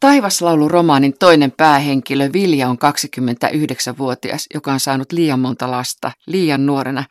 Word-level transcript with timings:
Taivaslaulu-romaanin 0.00 1.14
toinen 1.18 1.52
päähenkilö 1.52 2.30
Vilja 2.32 2.68
on 2.68 2.78
29-vuotias, 2.78 4.46
joka 4.54 4.72
on 4.72 4.80
saanut 4.80 5.12
liian 5.12 5.40
monta 5.40 5.70
lasta 5.70 6.12
liian 6.26 6.66
nuorena. 6.66 7.04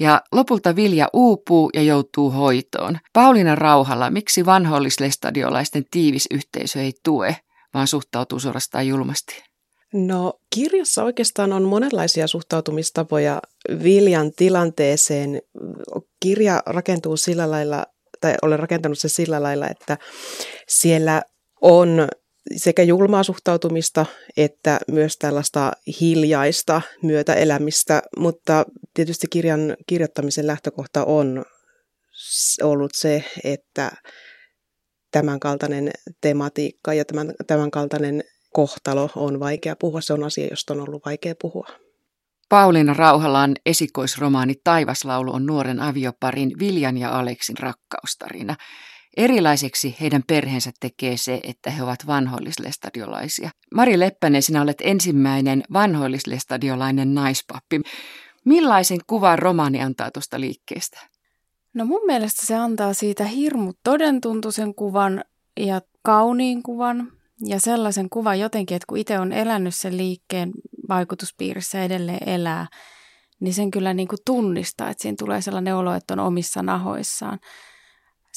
Ja 0.00 0.22
lopulta 0.32 0.76
Vilja 0.76 1.08
uupuu 1.12 1.70
ja 1.74 1.82
joutuu 1.82 2.30
hoitoon. 2.30 2.98
Pauliina 3.12 3.54
Rauhalla, 3.54 4.10
miksi 4.10 4.46
vanhollislestadiolaisten 4.46 5.84
tiivis 5.90 6.26
yhteisö 6.30 6.80
ei 6.80 6.92
tue, 7.04 7.36
vaan 7.74 7.86
suhtautuu 7.86 8.40
suorastaan 8.40 8.86
julmasti? 8.88 9.42
No 9.92 10.32
kirjassa 10.54 11.04
oikeastaan 11.04 11.52
on 11.52 11.62
monenlaisia 11.62 12.26
suhtautumistapoja 12.26 13.40
Viljan 13.82 14.32
tilanteeseen. 14.32 15.42
Kirja 16.20 16.62
rakentuu 16.66 17.16
sillä 17.16 17.50
lailla, 17.50 17.86
tai 18.20 18.34
olen 18.42 18.58
rakentanut 18.58 18.98
se 18.98 19.08
sillä 19.08 19.42
lailla, 19.42 19.68
että 19.68 19.98
siellä 20.68 21.22
on 21.60 22.08
sekä 22.56 22.82
julmaa 22.82 23.22
suhtautumista 23.22 24.06
että 24.36 24.80
myös 24.88 25.16
tällaista 25.16 25.72
hiljaista 26.00 26.82
myötäelämistä, 27.02 28.02
mutta 28.16 28.64
tietysti 28.94 29.26
kirjan 29.30 29.76
kirjoittamisen 29.86 30.46
lähtökohta 30.46 31.04
on 31.04 31.44
ollut 32.62 32.94
se, 32.94 33.24
että 33.44 33.92
tämänkaltainen 35.10 35.90
tematiikka 36.20 36.94
ja 36.94 37.04
tämän, 37.04 37.32
tämänkaltainen 37.46 38.24
kohtalo 38.52 39.10
on 39.16 39.40
vaikea 39.40 39.76
puhua. 39.76 40.00
Se 40.00 40.12
on 40.12 40.24
asia, 40.24 40.46
josta 40.50 40.74
on 40.74 40.80
ollut 40.80 41.04
vaikea 41.04 41.34
puhua. 41.40 41.66
Pauliina 42.48 42.94
Rauhalan 42.94 43.56
esikoisromaani 43.66 44.54
Taivaslaulu 44.64 45.34
on 45.34 45.46
nuoren 45.46 45.80
avioparin 45.80 46.52
Viljan 46.58 46.98
ja 46.98 47.18
Aleksin 47.18 47.58
rakkaustarina. 47.58 48.56
Erilaiseksi 49.16 49.96
heidän 50.00 50.22
perheensä 50.26 50.70
tekee 50.80 51.16
se, 51.16 51.40
että 51.42 51.70
he 51.70 51.82
ovat 51.82 52.06
vanhoillislestadiolaisia. 52.06 53.50
Mari 53.74 53.98
Leppänen, 53.98 54.42
sinä 54.42 54.62
olet 54.62 54.80
ensimmäinen 54.80 55.62
vanhoillislestadiolainen 55.72 57.14
naispappi. 57.14 57.80
Millaisen 58.44 58.98
kuvan 59.06 59.38
romaani 59.38 59.82
antaa 59.82 60.10
tuosta 60.10 60.40
liikkeestä? 60.40 61.00
No 61.74 61.84
mun 61.84 62.00
mielestä 62.06 62.46
se 62.46 62.54
antaa 62.54 62.94
siitä 62.94 63.24
hirmu 63.24 63.72
todentuntuisen 63.84 64.74
kuvan 64.74 65.24
ja 65.60 65.80
kauniin 66.02 66.62
kuvan 66.62 67.12
ja 67.46 67.60
sellaisen 67.60 68.10
kuvan 68.10 68.40
jotenkin, 68.40 68.74
että 68.76 68.86
kun 68.88 68.98
itse 68.98 69.18
on 69.18 69.32
elänyt 69.32 69.74
sen 69.74 69.96
liikkeen 69.96 70.52
vaikutuspiirissä 70.88 71.84
edelleen 71.84 72.28
elää, 72.28 72.66
niin 73.40 73.54
sen 73.54 73.70
kyllä 73.70 73.94
niin 73.94 74.08
kuin 74.08 74.18
tunnistaa, 74.24 74.90
että 74.90 75.02
siinä 75.02 75.16
tulee 75.18 75.42
sellainen 75.42 75.76
olo, 75.76 75.94
että 75.94 76.14
on 76.14 76.20
omissa 76.20 76.62
nahoissaan 76.62 77.38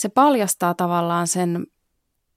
se 0.01 0.09
paljastaa 0.09 0.73
tavallaan 0.73 1.27
sen 1.27 1.67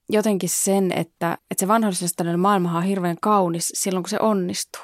jotenkin 0.09 0.48
sen, 0.48 0.93
että, 0.93 1.39
että 1.51 1.62
se 1.62 1.69
vanhoillisen 1.69 2.41
maailma 2.41 2.77
on 2.77 2.83
hirveän 2.83 3.17
kaunis 3.23 3.73
silloin, 3.75 4.03
kun 4.03 4.11
se 4.11 4.19
onnistuu. 4.20 4.83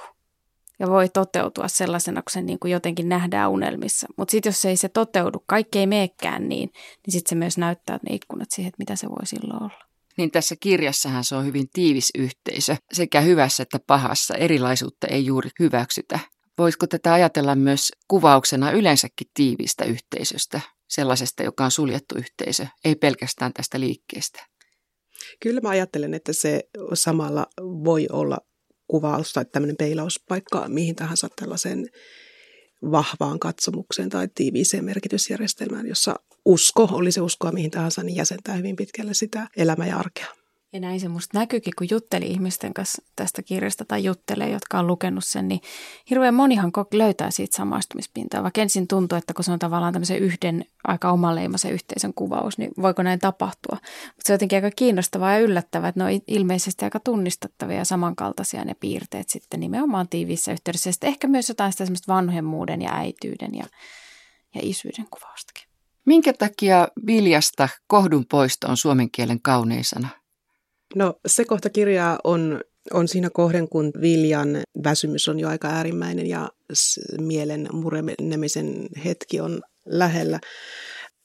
Ja 0.79 0.87
voi 0.87 1.09
toteutua 1.09 1.69
sellaisena, 1.69 2.23
kun 2.23 2.31
se 2.33 2.43
niin 2.43 2.59
kuin 2.59 2.73
jotenkin 2.73 3.09
nähdään 3.09 3.51
unelmissa. 3.51 4.07
Mutta 4.17 4.31
sitten 4.33 4.51
jos 4.51 4.65
ei 4.65 4.77
se 4.77 4.89
toteudu, 4.89 5.43
kaikki 5.47 5.79
ei 5.79 5.87
meekään 5.87 6.49
niin, 6.49 6.71
niin 7.07 7.13
sitten 7.13 7.29
se 7.29 7.35
myös 7.35 7.59
näyttää 7.59 7.99
ne 8.09 8.15
ikkunat 8.15 8.51
siihen, 8.51 8.69
että 8.69 8.79
mitä 8.79 8.97
se 8.97 9.09
voi 9.09 9.27
silloin 9.27 9.63
olla. 9.63 9.85
Niin 10.17 10.31
tässä 10.31 10.57
kirjassahan 10.61 11.25
se 11.25 11.35
on 11.35 11.45
hyvin 11.45 11.69
tiivis 11.73 12.11
yhteisö. 12.19 12.77
Sekä 12.93 13.21
hyvässä 13.21 13.63
että 13.63 13.79
pahassa 13.87 14.35
erilaisuutta 14.35 15.07
ei 15.07 15.27
juuri 15.27 15.51
hyväksytä. 15.59 16.19
Voisiko 16.59 16.87
tätä 16.87 17.13
ajatella 17.13 17.55
myös 17.55 17.93
kuvauksena 18.09 18.71
yleensäkin 18.71 19.27
tiivistä 19.35 19.85
yhteisöstä, 19.85 20.61
sellaisesta, 20.91 21.43
joka 21.43 21.65
on 21.65 21.71
suljettu 21.71 22.15
yhteisö, 22.19 22.67
ei 22.85 22.95
pelkästään 22.95 23.53
tästä 23.53 23.81
liikkeestä? 23.81 24.47
Kyllä 25.41 25.61
mä 25.61 25.69
ajattelen, 25.69 26.15
että 26.15 26.33
se 26.33 26.69
samalla 26.95 27.47
voi 27.61 28.07
olla 28.13 28.39
kuvaus 28.87 29.33
tai 29.33 29.45
tämmöinen 29.45 29.77
peilauspaikka 29.77 30.69
mihin 30.69 30.97
tahansa 30.97 31.29
tällaiseen 31.37 31.89
vahvaan 32.83 33.39
katsomukseen 33.39 34.09
tai 34.09 34.29
tiiviiseen 34.35 34.85
merkitysjärjestelmään, 34.85 35.87
jossa 35.87 36.15
usko, 36.45 36.89
oli 36.93 37.13
se 37.13 37.21
uskoa 37.21 37.53
mihin 37.53 37.71
tahansa, 37.71 38.03
niin 38.03 38.17
jäsentää 38.17 38.55
hyvin 38.55 38.77
pitkälle 38.77 39.15
sitä 39.15 39.49
elämää 39.57 39.87
ja 39.87 39.97
arkea. 39.97 40.40
Ja 40.73 40.81
näin 40.81 41.01
se 41.01 41.09
musta 41.09 41.39
näkyykin, 41.39 41.73
kun 41.79 41.87
jutteli 41.91 42.27
ihmisten 42.27 42.75
kanssa 42.75 43.03
tästä 43.17 43.43
kirjasta 43.43 43.85
tai 43.85 44.05
juttelee, 44.05 44.51
jotka 44.51 44.79
on 44.79 44.87
lukenut 44.87 45.25
sen, 45.25 45.49
niin 45.49 45.61
hirveän 46.11 46.35
monihan 46.35 46.73
löytää 46.93 47.31
siitä 47.31 47.57
samaistumispintaa. 47.57 48.43
Vaikka 48.43 48.61
ensin 48.61 48.89
tuntuu, 48.89 49.19
että 49.19 49.35
kun 49.35 49.45
se 49.45 49.53
on 49.53 49.59
tavallaan 49.59 49.93
tämmöisen 49.93 50.19
yhden 50.19 50.65
aika 50.85 51.11
omanleimaisen 51.11 51.73
yhteisön 51.73 52.15
kuvaus, 52.15 52.59
niin 52.59 52.71
voiko 52.83 53.03
näin 53.03 53.19
tapahtua? 53.19 53.79
Mutta 54.07 54.23
se 54.25 54.33
on 54.33 54.35
jotenkin 54.35 54.57
aika 54.57 54.71
kiinnostavaa 54.77 55.33
ja 55.33 55.39
yllättävää, 55.39 55.89
että 55.89 56.01
ne 56.01 56.05
on 56.05 56.21
ilmeisesti 56.27 56.85
aika 56.85 57.01
tunnistettavia 57.01 57.77
ja 57.77 57.85
samankaltaisia 57.85 58.65
ne 58.65 58.75
piirteet 58.75 59.29
sitten 59.29 59.61
nimenomaan 59.61 60.09
tiiviissä 60.09 60.53
yhteydessä. 60.53 60.89
Ja 60.89 60.93
sitten 60.93 61.09
ehkä 61.09 61.29
myös 61.29 61.49
jotain 61.49 61.73
sitä 61.73 61.85
semmoista 61.85 62.13
vanhemmuuden 62.13 62.83
ja 62.83 62.95
äityyden 62.95 63.55
ja, 63.55 63.65
ja 64.55 64.61
isyyden 64.63 65.07
kuvaustakin. 65.11 65.65
Minkä 66.05 66.33
takia 66.33 66.89
viljasta 67.07 67.69
kohdun 67.87 68.27
poisto 68.27 68.69
on 68.69 68.77
suomen 68.77 69.11
kielen 69.11 69.41
kaunein 69.43 69.85
sana? 69.85 70.20
No 70.95 71.15
se 71.27 71.45
kohta 71.45 71.71
kirjaa 71.71 72.19
on, 72.25 72.61
on 72.95 73.09
siinä 73.09 73.31
kohden, 73.31 73.69
kun 73.69 73.93
Viljan 74.01 74.63
väsymys 74.85 75.29
on 75.29 75.41
jo 75.41 75.49
aika 75.49 75.69
äärimmäinen 75.69 76.27
ja 76.27 76.49
mielen 77.21 77.69
murenemisen 77.73 78.89
hetki 79.05 79.41
on 79.41 79.61
lähellä. 79.87 80.41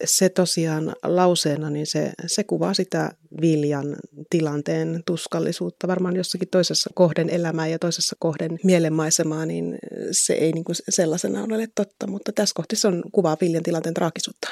Se 0.05 0.29
tosiaan 0.29 0.95
lauseena, 1.03 1.69
niin 1.69 1.87
se, 1.87 2.11
se 2.25 2.43
kuvaa 2.43 2.73
sitä 2.73 3.11
Viljan 3.41 3.95
tilanteen 4.29 5.01
tuskallisuutta. 5.05 5.87
Varmaan 5.87 6.15
jossakin 6.15 6.47
toisessa 6.51 6.89
kohden 6.95 7.29
elämää 7.29 7.67
ja 7.67 7.79
toisessa 7.79 8.15
kohden 8.19 8.59
mielenmaisemaa, 8.63 9.45
niin 9.45 9.77
se 10.11 10.33
ei 10.33 10.51
niin 10.51 10.63
kuin 10.63 10.75
sellaisena 10.89 11.43
ole 11.43 11.67
totta, 11.75 12.07
mutta 12.07 12.31
tässä 12.31 12.53
kohti 12.55 12.75
se 12.75 12.87
on 12.87 13.03
kuvaa 13.11 13.37
Viljan 13.41 13.63
tilanteen 13.63 13.93
traagisuutta. 13.93 14.49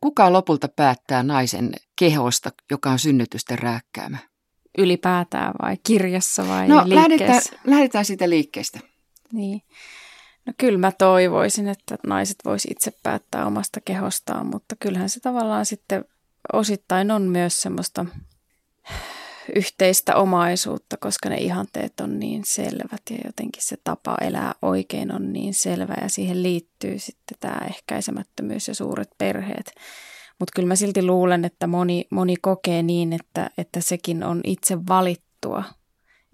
Kuka 0.00 0.32
lopulta 0.32 0.68
päättää 0.68 1.22
naisen 1.22 1.72
kehosta, 1.98 2.50
joka 2.70 2.90
on 2.90 2.98
synnytysten 2.98 3.58
rääkkäämä? 3.58 4.18
Ylipäätään 4.78 5.54
vai 5.62 5.76
kirjassa 5.82 6.48
vai 6.48 6.68
no, 6.68 6.82
liikkeessä? 6.84 6.94
Lähdetään, 6.94 7.42
lähdetään 7.64 8.04
siitä 8.04 8.30
liikkeestä. 8.30 8.80
Niin. 9.32 9.62
No 10.46 10.52
kyllä 10.58 10.78
mä 10.78 10.92
toivoisin, 10.92 11.68
että 11.68 11.96
naiset 12.06 12.36
vois 12.44 12.66
itse 12.70 12.92
päättää 13.02 13.46
omasta 13.46 13.80
kehostaan, 13.84 14.46
mutta 14.46 14.76
kyllähän 14.80 15.10
se 15.10 15.20
tavallaan 15.20 15.66
sitten 15.66 16.04
osittain 16.52 17.10
on 17.10 17.22
myös 17.22 17.62
semmoista 17.62 18.06
yhteistä 19.54 20.16
omaisuutta, 20.16 20.96
koska 20.96 21.28
ne 21.28 21.36
ihanteet 21.36 22.00
on 22.00 22.18
niin 22.18 22.42
selvät 22.44 23.02
ja 23.10 23.16
jotenkin 23.24 23.62
se 23.62 23.76
tapa 23.84 24.16
elää 24.20 24.54
oikein 24.62 25.12
on 25.12 25.32
niin 25.32 25.54
selvä 25.54 25.94
ja 26.02 26.08
siihen 26.08 26.42
liittyy 26.42 26.98
sitten 26.98 27.36
tämä 27.40 27.58
ehkäisemättömyys 27.70 28.68
ja 28.68 28.74
suuret 28.74 29.10
perheet. 29.18 29.72
Mutta 30.38 30.52
kyllä 30.56 30.68
mä 30.68 30.76
silti 30.76 31.02
luulen, 31.02 31.44
että 31.44 31.66
moni, 31.66 32.04
moni 32.10 32.34
kokee 32.36 32.82
niin, 32.82 33.12
että, 33.12 33.50
että 33.58 33.80
sekin 33.80 34.24
on 34.24 34.40
itse 34.44 34.78
valittua. 34.88 35.64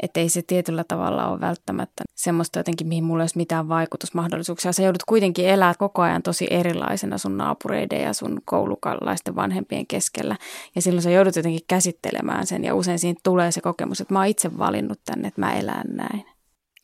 Että 0.03 0.21
ei 0.21 0.29
se 0.29 0.43
tietyllä 0.43 0.85
tavalla 0.85 1.29
ole 1.29 1.41
välttämättä 1.41 2.05
semmoista 2.15 2.59
jotenkin, 2.59 2.89
mihin 2.89 3.05
mulla 3.05 3.23
olisi 3.23 3.37
mitään 3.37 3.69
vaikutusmahdollisuuksia. 3.69 4.73
Sä 4.73 4.83
joudut 4.83 5.03
kuitenkin 5.09 5.49
elää 5.49 5.75
koko 5.79 6.03
ajan 6.03 6.23
tosi 6.23 6.47
erilaisena 6.51 7.19
sun 7.19 7.37
naapureiden 7.37 8.03
ja 8.03 8.13
sun 8.13 8.41
koulukalaisten 8.45 9.37
vanhempien 9.37 9.87
keskellä. 9.87 10.37
Ja 10.75 10.83
silloin 10.83 11.03
sä 11.03 11.11
joudut 11.11 11.37
jotenkin 11.37 11.65
käsittelemään 11.69 12.47
sen 12.47 12.65
ja 12.65 12.75
usein 12.75 12.99
siinä 12.99 13.21
tulee 13.23 13.53
se 13.53 13.61
kokemus, 13.61 14.01
että 14.01 14.15
mä 14.15 14.19
oon 14.19 14.29
itse 14.29 14.59
valinnut 14.59 15.01
tänne, 15.05 15.29
että 15.29 15.41
mä 15.41 15.53
elän 15.53 15.87
näin. 15.87 16.25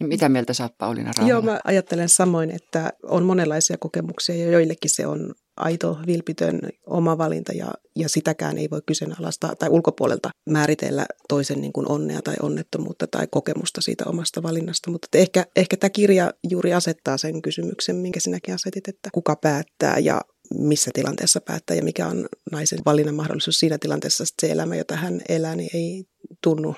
Mitä 0.00 0.28
mieltä 0.28 0.52
sä 0.52 0.64
oot 0.64 0.78
Pauliina 0.78 1.10
Rauhala? 1.18 1.30
Joo, 1.30 1.42
mä 1.42 1.60
ajattelen 1.64 2.08
samoin, 2.08 2.50
että 2.50 2.92
on 3.02 3.24
monenlaisia 3.24 3.76
kokemuksia 3.78 4.34
ja 4.34 4.50
joillekin 4.50 4.90
se 4.94 5.06
on 5.06 5.34
aito, 5.58 5.98
vilpitön 6.06 6.60
oma 6.86 7.18
valinta 7.18 7.52
ja, 7.52 7.70
ja 7.96 8.08
sitäkään 8.08 8.58
ei 8.58 8.70
voi 8.70 8.80
kyseenalaistaa 8.86 9.56
tai 9.56 9.68
ulkopuolelta 9.68 10.30
määritellä 10.50 11.06
toisen 11.28 11.60
niin 11.60 11.72
kuin 11.72 11.90
onnea 11.90 12.22
tai 12.22 12.34
onnettomuutta 12.42 13.06
tai 13.06 13.26
kokemusta 13.30 13.80
siitä 13.80 14.04
omasta 14.06 14.42
valinnasta. 14.42 14.90
Mutta 14.90 15.18
ehkä, 15.18 15.44
ehkä 15.56 15.76
tämä 15.76 15.90
kirja 15.90 16.32
juuri 16.50 16.74
asettaa 16.74 17.18
sen 17.18 17.42
kysymyksen, 17.42 17.96
minkä 17.96 18.20
sinäkin 18.20 18.54
asetit, 18.54 18.88
että 18.88 19.10
kuka 19.12 19.36
päättää 19.36 19.98
ja 19.98 20.20
missä 20.54 20.90
tilanteessa 20.94 21.40
päättää 21.40 21.76
ja 21.76 21.82
mikä 21.82 22.06
on 22.06 22.28
naisen 22.52 22.78
valinnan 22.86 23.14
mahdollisuus 23.14 23.58
siinä 23.58 23.78
tilanteessa, 23.78 24.24
että 24.24 24.46
se 24.46 24.52
elämä, 24.52 24.76
jota 24.76 24.96
hän 24.96 25.20
elää, 25.28 25.56
niin 25.56 25.70
ei 25.74 26.04
tunnu 26.42 26.74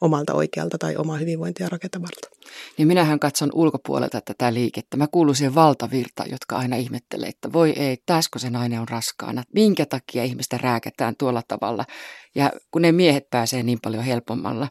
omalta 0.00 0.34
oikealta 0.34 0.78
tai 0.78 0.96
omaa 0.96 1.16
hyvinvointia 1.16 1.68
rakentavalta. 1.68 2.30
Niin 2.78 2.88
minähän 2.88 3.20
katson 3.20 3.50
ulkopuolelta 3.54 4.20
tätä 4.20 4.54
liikettä. 4.54 4.96
Mä 4.96 5.06
kuulun 5.06 5.36
siihen 5.36 5.54
valtavirtaan, 5.54 6.30
jotka 6.30 6.56
aina 6.56 6.76
ihmettelee, 6.76 7.28
että 7.28 7.52
voi 7.52 7.70
ei, 7.70 7.96
taasko 8.06 8.38
se 8.38 8.50
nainen 8.50 8.80
on 8.80 8.88
raskaana. 8.88 9.42
Minkä 9.54 9.86
takia 9.86 10.24
ihmistä 10.24 10.58
rääkätään 10.58 11.16
tuolla 11.16 11.42
tavalla? 11.48 11.84
Ja 12.34 12.52
kun 12.70 12.82
ne 12.82 12.92
miehet 12.92 13.30
pääsee 13.30 13.62
niin 13.62 13.78
paljon 13.82 14.04
helpommalla. 14.04 14.68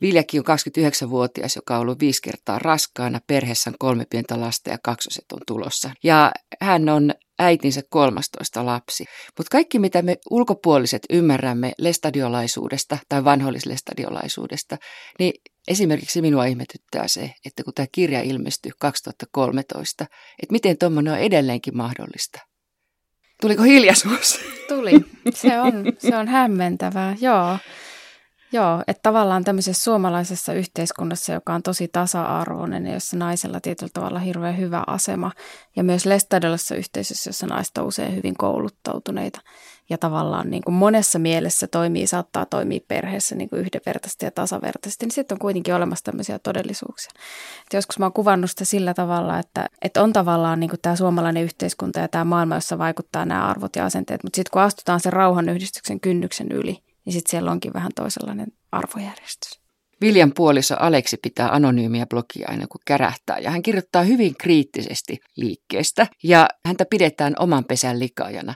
Viljakin 0.00 0.40
on 0.40 0.56
29-vuotias, 0.56 1.56
joka 1.56 1.74
on 1.74 1.80
ollut 1.80 2.00
viisi 2.00 2.22
kertaa 2.22 2.58
raskaana. 2.58 3.20
Perheessä 3.26 3.70
on 3.70 3.76
kolme 3.78 4.06
pientä 4.10 4.40
lasta 4.40 4.70
ja 4.70 4.78
kaksoset 4.82 5.24
on 5.32 5.40
tulossa. 5.46 5.90
Ja 6.02 6.32
hän 6.60 6.88
on 6.88 7.14
äitinsä 7.38 7.80
13 7.88 8.66
lapsi. 8.66 9.04
Mutta 9.38 9.50
kaikki, 9.50 9.78
mitä 9.78 10.02
me 10.02 10.16
ulkopuoliset 10.30 11.02
ymmärrämme 11.10 11.72
lestadiolaisuudesta 11.78 12.98
tai 13.08 13.24
vanhollislestadiolaisuudesta, 13.24 14.76
niin 15.18 15.32
esimerkiksi 15.68 16.22
minua 16.22 16.44
ihmetyttää 16.44 17.08
se, 17.08 17.34
että 17.46 17.64
kun 17.64 17.74
tämä 17.74 17.86
kirja 17.92 18.20
ilmestyi 18.20 18.72
2013, 18.78 20.04
että 20.42 20.52
miten 20.52 20.78
tuommoinen 20.78 21.12
on 21.12 21.18
edelleenkin 21.18 21.76
mahdollista. 21.76 22.38
Tuliko 23.40 23.62
hiljaisuus? 23.62 24.40
Tuli. 24.68 24.92
Se 25.34 25.60
on, 25.60 25.72
se 25.98 26.16
on 26.16 26.28
hämmentävää, 26.28 27.16
joo. 27.20 27.58
Joo, 28.54 28.82
että 28.86 29.02
tavallaan 29.02 29.44
tämmöisessä 29.44 29.84
suomalaisessa 29.84 30.52
yhteiskunnassa, 30.52 31.32
joka 31.32 31.54
on 31.54 31.62
tosi 31.62 31.88
tasa-arvoinen 31.88 32.86
ja 32.86 32.94
jossa 32.94 33.16
naisella 33.16 33.60
tietyllä 33.60 33.90
tavalla 33.94 34.18
hirveän 34.18 34.58
hyvä 34.58 34.84
asema, 34.86 35.30
ja 35.76 35.84
myös 35.84 36.06
Lestadolassa 36.06 36.74
yhteisössä, 36.74 37.28
jossa 37.28 37.46
naiset 37.46 37.78
on 37.78 37.86
usein 37.86 38.16
hyvin 38.16 38.34
kouluttautuneita 38.38 39.40
ja 39.90 39.98
tavallaan 39.98 40.50
niin 40.50 40.62
kuin 40.62 40.74
monessa 40.74 41.18
mielessä 41.18 41.66
toimii, 41.66 42.06
saattaa 42.06 42.46
toimia 42.46 42.80
perheessä 42.88 43.34
niin 43.34 43.48
kuin 43.48 43.60
yhdenvertaisesti 43.60 44.24
ja 44.24 44.30
tasavertaisesti, 44.30 45.06
niin 45.06 45.12
sitten 45.12 45.34
on 45.34 45.38
kuitenkin 45.38 45.74
olemassa 45.74 46.04
tämmöisiä 46.04 46.38
todellisuuksia. 46.38 47.10
Et 47.66 47.72
joskus 47.72 47.98
mä 47.98 48.04
oon 48.04 48.12
kuvannut 48.12 48.50
sitä 48.50 48.64
sillä 48.64 48.94
tavalla, 48.94 49.38
että, 49.38 49.68
että 49.82 50.02
on 50.02 50.12
tavallaan 50.12 50.60
niin 50.60 50.70
kuin 50.70 50.80
tämä 50.82 50.96
suomalainen 50.96 51.42
yhteiskunta 51.42 52.00
ja 52.00 52.08
tämä 52.08 52.24
maailma, 52.24 52.54
jossa 52.54 52.78
vaikuttaa 52.78 53.24
nämä 53.24 53.46
arvot 53.46 53.76
ja 53.76 53.84
asenteet, 53.84 54.22
mutta 54.22 54.36
sitten 54.36 54.50
kun 54.52 54.62
astutaan 54.62 55.00
sen 55.00 55.12
rauhanyhdistyksen 55.12 56.00
kynnyksen 56.00 56.52
yli, 56.52 56.83
niin 57.04 57.12
sitten 57.12 57.30
siellä 57.30 57.50
onkin 57.50 57.72
vähän 57.72 57.92
toisenlainen 57.94 58.48
arvojärjestys. 58.72 59.64
Viljan 60.00 60.32
puoliso 60.36 60.74
Aleksi 60.78 61.16
pitää 61.16 61.48
anonyymiä 61.48 62.06
blogia 62.06 62.48
aina 62.48 62.66
kun 62.66 62.80
kärähtää 62.86 63.38
ja 63.38 63.50
hän 63.50 63.62
kirjoittaa 63.62 64.02
hyvin 64.02 64.34
kriittisesti 64.36 65.18
liikkeestä 65.36 66.06
ja 66.22 66.48
häntä 66.66 66.84
pidetään 66.90 67.34
oman 67.38 67.64
pesän 67.64 67.98
likaajana. 67.98 68.54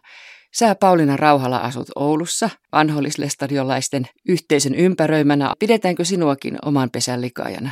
Sä 0.58 0.74
Pauliina 0.74 1.16
Rauhala 1.16 1.56
asut 1.56 1.88
Oulussa, 1.96 2.50
vanhollislestadiolaisten 2.72 4.06
yhteisön 4.28 4.74
ympäröimänä. 4.74 5.52
Pidetäänkö 5.58 6.04
sinuakin 6.04 6.58
oman 6.64 6.90
pesän 6.90 7.20
likaajana? 7.20 7.70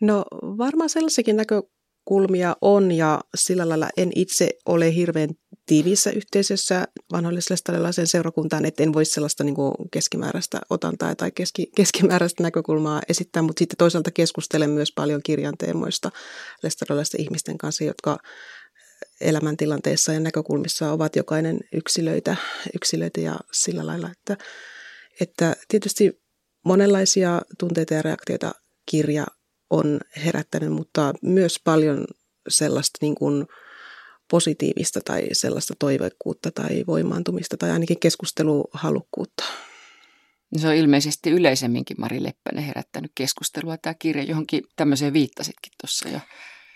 No 0.00 0.24
varmaan 0.42 0.90
sellaisiakin 0.90 1.36
näkökulmia 1.36 2.56
on 2.60 2.92
ja 2.92 3.20
sillä 3.36 3.68
lailla 3.68 3.88
en 3.96 4.12
itse 4.14 4.50
ole 4.66 4.94
hirveän 4.94 5.28
tiiviissä 5.66 6.10
yhteisössä 6.10 6.88
vanhollislestadiolaisen 7.12 8.06
seurakuntaan, 8.06 8.64
että 8.64 8.82
en 8.82 8.92
voi 8.92 9.04
sellaista 9.04 9.44
niin 9.44 9.54
kuin 9.54 9.72
keskimääräistä 9.90 10.60
otantaa 10.70 11.14
tai 11.14 11.30
keski, 11.30 11.70
keskimääräistä 11.76 12.42
näkökulmaa 12.42 13.02
esittää, 13.08 13.42
mutta 13.42 13.58
sitten 13.58 13.76
toisaalta 13.76 14.10
keskustelen 14.10 14.70
myös 14.70 14.92
paljon 14.92 15.22
kirjan 15.22 15.56
teemoista 15.58 16.10
lestadiolaisten 16.62 17.20
ihmisten 17.20 17.58
kanssa, 17.58 17.84
jotka 17.84 18.18
elämäntilanteissa 19.20 20.12
ja 20.12 20.20
näkökulmissa 20.20 20.92
ovat 20.92 21.16
jokainen 21.16 21.60
yksilöitä, 21.72 22.36
yksilöitä 22.74 23.20
ja 23.20 23.36
sillä 23.52 23.86
lailla, 23.86 24.10
että, 24.10 24.36
että 25.20 25.56
tietysti 25.68 26.22
monenlaisia 26.64 27.42
tunteita 27.58 27.94
ja 27.94 28.02
reaktioita 28.02 28.52
kirja 28.90 29.26
on 29.70 30.00
herättänyt, 30.24 30.72
mutta 30.72 31.14
myös 31.22 31.60
paljon 31.64 32.04
sellaista 32.48 32.98
niin 33.00 33.14
kuin 33.14 33.46
positiivista 34.30 35.00
tai 35.04 35.28
sellaista 35.32 35.74
toiveikkuutta 35.78 36.50
tai 36.50 36.84
voimaantumista 36.86 37.56
tai 37.56 37.70
ainakin 37.70 38.00
keskusteluhalukkuutta. 38.00 39.44
Se 40.56 40.68
on 40.68 40.74
ilmeisesti 40.74 41.30
yleisemminkin 41.30 42.00
Mari 42.00 42.22
Leppänen 42.22 42.64
herättänyt 42.64 43.12
keskustelua 43.14 43.76
tämä 43.76 43.94
kirja, 43.94 44.22
johonkin 44.22 44.62
tämmöiseen 44.76 45.12
viittasitkin 45.12 45.72
tuossa 45.80 46.08
jo. 46.08 46.20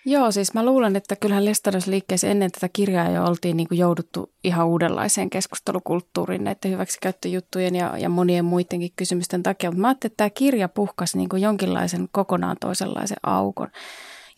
Joo, 0.05 0.33
siis 0.33 0.55
mä 0.55 0.67
luulen, 0.67 0.97
että 0.97 1.17
kyllähän 1.17 1.45
liikkeessä 1.87 2.29
ennen 2.29 2.51
tätä 2.51 2.69
kirjaa 2.73 3.11
jo 3.11 3.25
oltiin 3.25 3.57
niin 3.57 3.69
kuin 3.69 3.79
jouduttu 3.79 4.33
ihan 4.45 4.67
uudenlaiseen 4.67 5.31
keskustelukulttuuriin 5.31 6.45
näiden 6.45 6.71
hyväksikäyttöjuttujen 6.71 7.75
ja, 7.75 7.99
ja 7.99 8.09
monien 8.09 8.45
muidenkin 8.45 8.93
kysymysten 8.97 9.43
takia. 9.43 9.71
Mutta 9.71 9.81
mä 9.81 9.89
ajattelin, 9.89 10.13
että 10.13 10.17
tämä 10.17 10.31
kirja 10.31 10.69
puhkasi 10.69 11.19
niin 11.19 11.29
kuin 11.29 11.43
jonkinlaisen 11.43 12.09
kokonaan 12.13 12.57
toisenlaisen 12.61 13.17
aukon. 13.23 13.69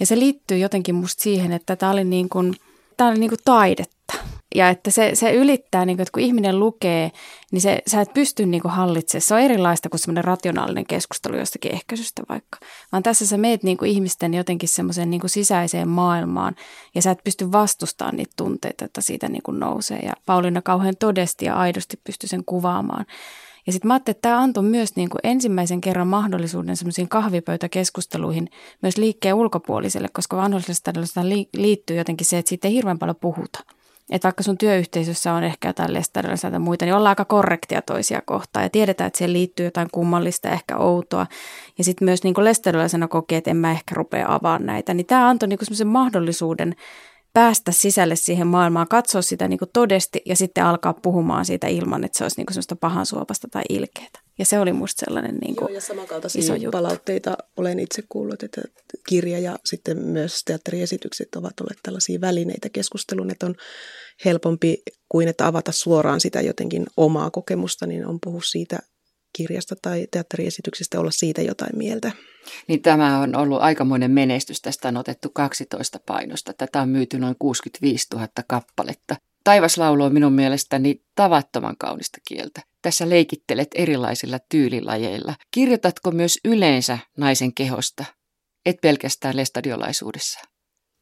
Ja 0.01 0.07
se 0.07 0.19
liittyy 0.19 0.59
jotenkin 0.59 0.95
musta 0.95 1.23
siihen, 1.23 1.53
että 1.53 1.77
tämä 1.77 1.93
oli 1.93 2.05
niin 2.05 2.29
kuin, 2.29 2.57
tämä 3.03 3.11
oli 3.11 3.19
niin 3.19 3.31
kuin 3.31 3.41
taidetta 3.45 4.15
ja 4.55 4.69
että 4.69 4.91
se, 4.91 5.11
se 5.15 5.33
ylittää, 5.33 5.85
niin 5.85 5.97
kuin, 5.97 6.03
että 6.03 6.13
kun 6.13 6.23
ihminen 6.23 6.61
lukee, 6.61 7.13
niin 7.53 7.61
se, 7.61 7.79
sä 7.87 8.01
et 8.01 8.13
pysty 8.15 8.47
niin 8.47 8.63
kuin 8.63 8.73
hallitsemaan. 8.73 9.23
Se 9.23 9.35
on 9.35 9.41
erilaista 9.41 9.89
kuin 9.89 10.01
semmoinen 10.01 10.25
rationaalinen 10.25 10.87
keskustelu 10.87 11.37
jostakin 11.37 11.75
ehkäisystä 11.75 12.23
vaikka. 12.29 12.59
Vaan 12.93 13.03
tässä 13.03 13.27
sä 13.27 13.37
meet 13.37 13.63
niin 13.63 13.77
kuin 13.77 13.91
ihmisten 13.91 14.35
jotenkin 14.35 14.69
semmoiseen 14.69 15.11
niin 15.11 15.21
kuin 15.21 15.31
sisäiseen 15.31 15.89
maailmaan 15.89 16.57
ja 16.95 17.03
sä 17.03 17.11
et 17.11 17.25
pysty 17.25 17.53
vastustamaan 17.53 18.17
niitä 18.17 18.33
tunteita, 18.37 18.85
että 18.85 19.01
siitä 19.01 19.29
niin 19.29 19.43
kuin 19.43 19.61
nousee. 19.61 19.99
Ja 19.99 20.13
Pauliina 20.27 20.63
kauhean 20.63 20.97
todesti 20.97 21.45
ja 21.45 21.55
aidosti 21.55 22.01
pystyi 22.05 22.29
sen 22.29 22.45
kuvaamaan. 22.45 23.07
Ja 23.67 23.73
sitten 23.73 23.89
mä 23.89 23.95
ajattelin, 23.95 24.17
että 24.17 24.29
tämä 24.29 24.43
antoi 24.43 24.63
myös 24.63 24.97
niin 24.97 25.09
kuin 25.09 25.21
ensimmäisen 25.25 25.81
kerran 25.81 26.09
mahdollisuuden 26.09 26.77
semmoisiin 26.77 27.09
kahvipöytäkeskusteluihin 27.09 28.49
myös 28.83 28.97
liikkeen 28.97 29.35
ulkopuoliselle, 29.35 30.09
koska 30.13 30.37
vanhoillisesta 30.37 30.93
liittyy 31.57 31.97
jotenkin 31.97 32.27
se, 32.27 32.39
että 32.39 32.49
siitä 32.49 32.69
ei 32.69 32.75
hirveän 32.75 32.99
paljon 32.99 33.17
puhuta. 33.17 33.61
Että 34.11 34.27
vaikka 34.27 34.43
sun 34.43 34.59
työyhteisössä 34.59 35.33
on 35.33 35.45
ehkä 35.45 35.69
jotain 35.69 35.93
lestarilaisia 35.93 36.51
tai 36.51 36.59
muita, 36.59 36.85
niin 36.85 36.95
ollaan 36.95 37.11
aika 37.11 37.25
korrektia 37.25 37.83
toisia 37.83 38.23
kohtaan 38.25 38.63
ja 38.63 38.71
tiedetään, 38.71 39.07
että 39.07 39.19
siihen 39.19 39.33
liittyy 39.33 39.65
jotain 39.67 39.89
kummallista, 39.93 40.51
ehkä 40.51 40.77
outoa. 40.77 41.27
Ja 41.79 41.85
sitten 41.85 42.05
myös 42.05 42.25
niin 42.25 42.35
lestarilaisena 42.39 43.09
kokee, 43.09 43.39
että 43.39 43.51
en 43.51 43.57
mä 43.57 43.71
ehkä 43.71 43.95
rupea 43.95 44.27
avaamaan 44.29 44.67
näitä. 44.67 44.95
Niin 44.95 45.07
tämä 45.07 45.29
antoi 45.29 45.49
niin 45.49 45.59
semmoisen 45.63 45.87
mahdollisuuden 45.87 46.75
päästä 47.33 47.73
sisälle 47.73 48.17
siihen 48.17 48.47
maailmaan, 48.47 48.89
katsoa 48.89 49.23
sitä 49.23 49.49
niin 49.49 49.59
todesti 49.73 50.23
ja 50.27 50.37
sitten 50.37 50.65
alkaa 50.65 50.95
puhumaan 50.95 51.45
siitä 51.45 51.67
ilman, 51.67 52.05
että 52.05 52.19
se 52.19 52.25
olisi 52.25 52.37
niin 52.37 52.47
semmoista 52.51 52.77
pahan 52.77 53.07
suopasta 53.07 53.49
tai 53.51 53.63
ilkeätä. 53.69 54.21
Ja 54.39 54.45
se 54.45 54.59
oli 54.59 54.73
musta 54.73 55.05
sellainen 55.07 55.37
niin 55.37 55.57
kuin 55.57 55.69
Joo, 55.69 55.75
ja 55.75 55.81
samankaltaisia 55.81 56.41
iso 56.41 56.55
juttu. 56.55 56.71
palautteita 56.71 57.37
olen 57.57 57.79
itse 57.79 58.03
kuullut, 58.09 58.43
että 58.43 58.63
kirja 59.09 59.39
ja 59.39 59.59
sitten 59.65 59.99
myös 59.99 60.43
teatteriesitykset 60.45 61.35
ovat 61.37 61.61
olleet 61.61 61.79
tällaisia 61.83 62.21
välineitä 62.21 62.69
keskusteluun, 62.69 63.31
että 63.31 63.47
on 63.47 63.55
helpompi 64.25 64.83
kuin 65.09 65.29
että 65.29 65.47
avata 65.47 65.73
suoraan 65.73 66.21
sitä 66.21 66.41
jotenkin 66.41 66.87
omaa 66.97 67.31
kokemusta, 67.31 67.87
niin 67.87 68.07
on 68.07 68.19
puhua 68.25 68.43
siitä 68.45 68.79
kirjasta 69.37 69.75
tai 69.83 70.07
teatteriesityksestä 70.11 71.01
olla 71.01 71.11
siitä 71.11 71.43
jotain 71.43 71.79
mieltä. 71.79 72.13
Niin 72.69 72.83
tämä 72.83 73.19
on 73.19 73.37
ollut 73.37 73.63
aikamoinen 73.63 74.11
menestys. 74.11 74.61
Tästä 74.61 74.89
on 74.89 74.97
otettu 74.97 75.31
12 75.35 75.99
painosta. 76.07 76.53
Tätä 76.53 76.81
on 76.81 76.89
myyty 76.89 77.19
noin 77.19 77.37
65 77.39 78.07
000 78.15 78.29
kappaletta. 78.49 79.17
Taivaslaulu 79.45 80.05
on 80.05 80.13
minun 80.13 80.33
mielestäni 80.33 81.03
tavattoman 81.15 81.77
kaunista 81.79 82.19
kieltä. 82.29 82.63
Tässä 82.83 83.09
leikittelet 83.09 83.69
erilaisilla 83.75 84.39
tyylilajeilla. 84.49 85.35
Kirjoitatko 85.51 86.11
myös 86.11 86.39
yleensä 86.45 86.99
naisen 87.19 87.55
kehosta, 87.55 88.05
et 88.67 88.77
pelkästään 88.81 89.37
lestadiolaisuudessa? 89.37 90.41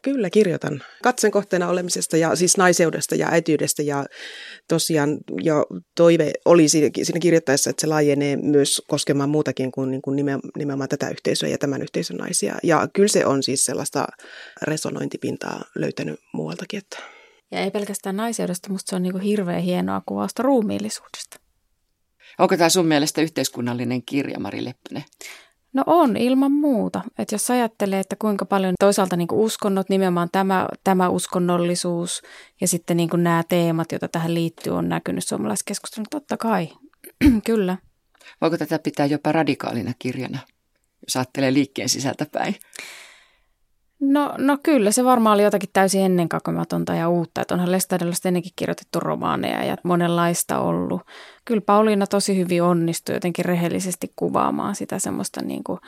Kyllä 0.02 0.30
kirjoitan. 0.30 0.82
Katsen 1.02 1.30
kohteena 1.30 1.68
olemisesta 1.68 2.16
ja 2.16 2.36
siis 2.36 2.56
naiseudesta 2.56 3.14
ja 3.14 3.28
äityydestä 3.30 3.82
ja 3.82 4.06
tosiaan 4.68 5.18
jo 5.42 5.66
toive 5.94 6.32
oli 6.44 6.68
siinä, 6.68 7.20
kirjoittaessa, 7.20 7.70
että 7.70 7.80
se 7.80 7.86
laajenee 7.86 8.36
myös 8.36 8.82
koskemaan 8.88 9.30
muutakin 9.30 9.72
kuin, 9.72 9.90
niin 9.90 10.02
kuin 10.02 10.16
nimenomaan 10.56 10.88
tätä 10.88 11.08
yhteisöä 11.08 11.48
ja 11.48 11.58
tämän 11.58 11.82
yhteisön 11.82 12.16
naisia. 12.16 12.54
Ja 12.62 12.88
kyllä 12.92 13.08
se 13.08 13.26
on 13.26 13.42
siis 13.42 13.64
sellaista 13.64 14.06
resonointipintaa 14.62 15.64
löytänyt 15.74 16.20
muualtakin. 16.32 16.78
Että. 16.78 16.98
Ja 17.50 17.60
ei 17.60 17.70
pelkästään 17.70 18.16
naiseudesta, 18.16 18.72
musta 18.72 18.90
se 18.90 18.96
on 18.96 19.02
niin 19.02 19.12
kuin 19.12 19.24
hirveän 19.24 19.62
hienoa 19.62 20.02
kuvausta 20.06 20.42
ruumiillisuudesta. 20.42 21.40
Onko 22.38 22.56
tämä 22.56 22.68
sun 22.68 22.86
mielestä 22.86 23.20
yhteiskunnallinen 23.20 24.02
kirja, 24.02 24.40
Mari 24.40 24.64
Leppänen? 24.64 25.04
No 25.72 25.82
on, 25.86 26.16
ilman 26.16 26.52
muuta. 26.52 27.02
Että 27.18 27.34
jos 27.34 27.50
ajattelee, 27.50 28.00
että 28.00 28.16
kuinka 28.18 28.44
paljon 28.44 28.74
toisaalta 28.80 29.16
niin 29.16 29.28
kuin 29.28 29.40
uskonnot, 29.40 29.88
nimenomaan 29.88 30.28
tämä, 30.32 30.68
tämä 30.84 31.08
uskonnollisuus 31.08 32.22
ja 32.60 32.68
sitten 32.68 32.96
niin 32.96 33.10
kuin 33.10 33.24
nämä 33.24 33.42
teemat, 33.48 33.92
joita 33.92 34.08
tähän 34.08 34.34
liittyy, 34.34 34.72
on 34.72 34.88
näkynyt 34.88 35.24
suomalaiskeskustelussa. 35.24 36.10
Totta 36.10 36.36
kai, 36.36 36.68
kyllä. 37.46 37.76
Voiko 38.40 38.58
tätä 38.58 38.78
pitää 38.78 39.06
jopa 39.06 39.32
radikaalina 39.32 39.92
kirjana, 39.98 40.38
jos 41.06 41.16
ajattelee 41.16 41.52
liikkeen 41.52 41.88
sisältä 41.88 42.26
päin? 42.32 42.54
No, 44.00 44.34
no 44.38 44.58
kyllä, 44.62 44.90
se 44.90 45.04
varmaan 45.04 45.34
oli 45.34 45.42
jotakin 45.42 45.68
täysin 45.72 46.00
ennenkakamatonta 46.00 46.94
ja 46.94 47.08
uutta. 47.08 47.40
Että 47.40 47.54
onhan 47.54 47.72
Lestadiolasta 47.72 48.28
ennenkin 48.28 48.52
kirjoitettu 48.56 49.00
romaaneja 49.00 49.64
ja 49.64 49.76
monenlaista 49.82 50.58
ollut. 50.58 51.02
Kyllä 51.44 51.60
Pauliina 51.60 52.06
tosi 52.06 52.36
hyvin 52.36 52.62
onnistui 52.62 53.14
jotenkin 53.14 53.44
rehellisesti 53.44 54.12
kuvaamaan 54.16 54.74
sitä 54.74 54.98
semmoista 54.98 55.42
niin 55.42 55.64
kuin 55.64 55.80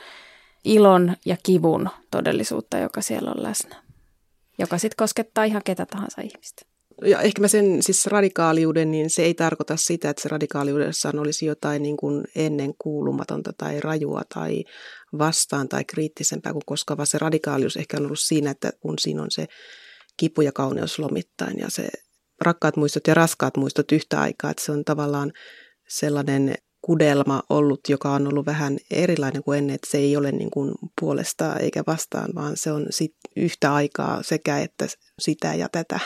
ilon 0.63 1.15
ja 1.25 1.37
kivun 1.43 1.89
todellisuutta, 2.11 2.77
joka 2.77 3.01
siellä 3.01 3.31
on 3.31 3.43
läsnä. 3.43 3.75
Joka 4.57 4.77
sitten 4.77 4.97
koskettaa 4.97 5.43
ihan 5.43 5.61
ketä 5.65 5.85
tahansa 5.85 6.21
ihmistä. 6.21 6.72
Ja 7.01 7.21
ehkä 7.21 7.41
mä 7.41 7.47
sen 7.47 7.83
siis 7.83 8.05
radikaaliuden, 8.05 8.91
niin 8.91 9.09
se 9.09 9.23
ei 9.23 9.33
tarkoita 9.33 9.77
sitä, 9.77 10.09
että 10.09 10.21
se 10.21 10.29
radikaaliudessaan 10.29 11.19
olisi 11.19 11.45
jotain 11.45 11.81
niin 11.81 11.97
kuin 11.97 12.23
ennen 12.35 12.73
kuulumatonta 12.77 13.51
tai 13.57 13.79
rajua 13.79 14.21
tai 14.33 14.63
vastaan 15.17 15.69
tai 15.69 15.83
kriittisempää 15.83 16.53
kuin 16.53 16.63
koskaan, 16.65 16.97
vaan 16.97 17.07
se 17.07 17.17
radikaalius 17.17 17.77
ehkä 17.77 17.97
on 17.97 18.05
ollut 18.05 18.19
siinä, 18.19 18.51
että 18.51 18.71
kun 18.79 18.99
siinä 18.99 19.21
on 19.21 19.31
se 19.31 19.47
kipu 20.17 20.41
ja 20.41 20.51
kauneus 20.51 20.99
lomittain 20.99 21.59
ja 21.59 21.69
se 21.69 21.89
rakkaat 22.41 22.75
muistot 22.75 23.07
ja 23.07 23.13
raskaat 23.13 23.57
muistot 23.57 23.91
yhtä 23.91 24.21
aikaa, 24.21 24.51
että 24.51 24.63
se 24.63 24.71
on 24.71 24.85
tavallaan 24.85 25.31
sellainen 25.87 26.55
kudelma 26.81 27.43
ollut, 27.49 27.79
joka 27.89 28.11
on 28.11 28.27
ollut 28.27 28.45
vähän 28.45 28.77
erilainen 28.91 29.43
kuin 29.43 29.57
ennen, 29.57 29.75
että 29.75 29.89
se 29.91 29.97
ei 29.97 30.17
ole 30.17 30.31
niin 30.31 30.51
kuin 30.51 30.71
puolesta 31.01 31.55
eikä 31.55 31.83
vastaan, 31.87 32.29
vaan 32.35 32.57
se 32.57 32.71
on 32.71 32.85
sit 32.89 33.15
yhtä 33.35 33.73
aikaa 33.73 34.23
sekä 34.23 34.59
että 34.59 34.87
sitä 35.19 35.53
ja 35.53 35.69
tätä. 35.69 35.99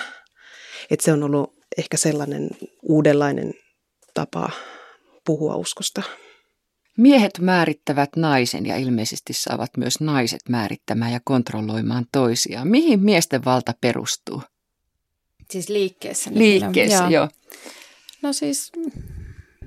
Että 0.90 1.06
se 1.06 1.14
on 1.14 1.24
ollut 1.24 1.54
ehkä 1.78 1.98
sellainen 1.98 2.50
uudenlainen 2.82 3.54
tapa 4.14 4.50
puhua 5.26 5.56
uskosta. 5.56 6.02
Miehet 6.98 7.40
määrittävät 7.40 8.10
naisen 8.16 8.66
ja 8.66 8.78
ilmeisesti 8.78 9.34
saavat 9.34 9.78
myös 9.78 10.00
naiset 10.00 10.40
määrittämään 10.50 11.12
ja 11.12 11.20
kontrolloimaan 11.24 12.06
toisiaan. 12.12 12.68
Mihin 12.68 13.00
miesten 13.00 13.46
valta 13.46 13.74
perustuu? 13.82 14.42
Siis 15.52 15.70
liikkeessä. 15.70 16.30
Liikkeessä, 16.34 16.98
joo. 16.98 17.10
joo. 17.10 17.30
No 18.22 18.34
siis 18.34 18.72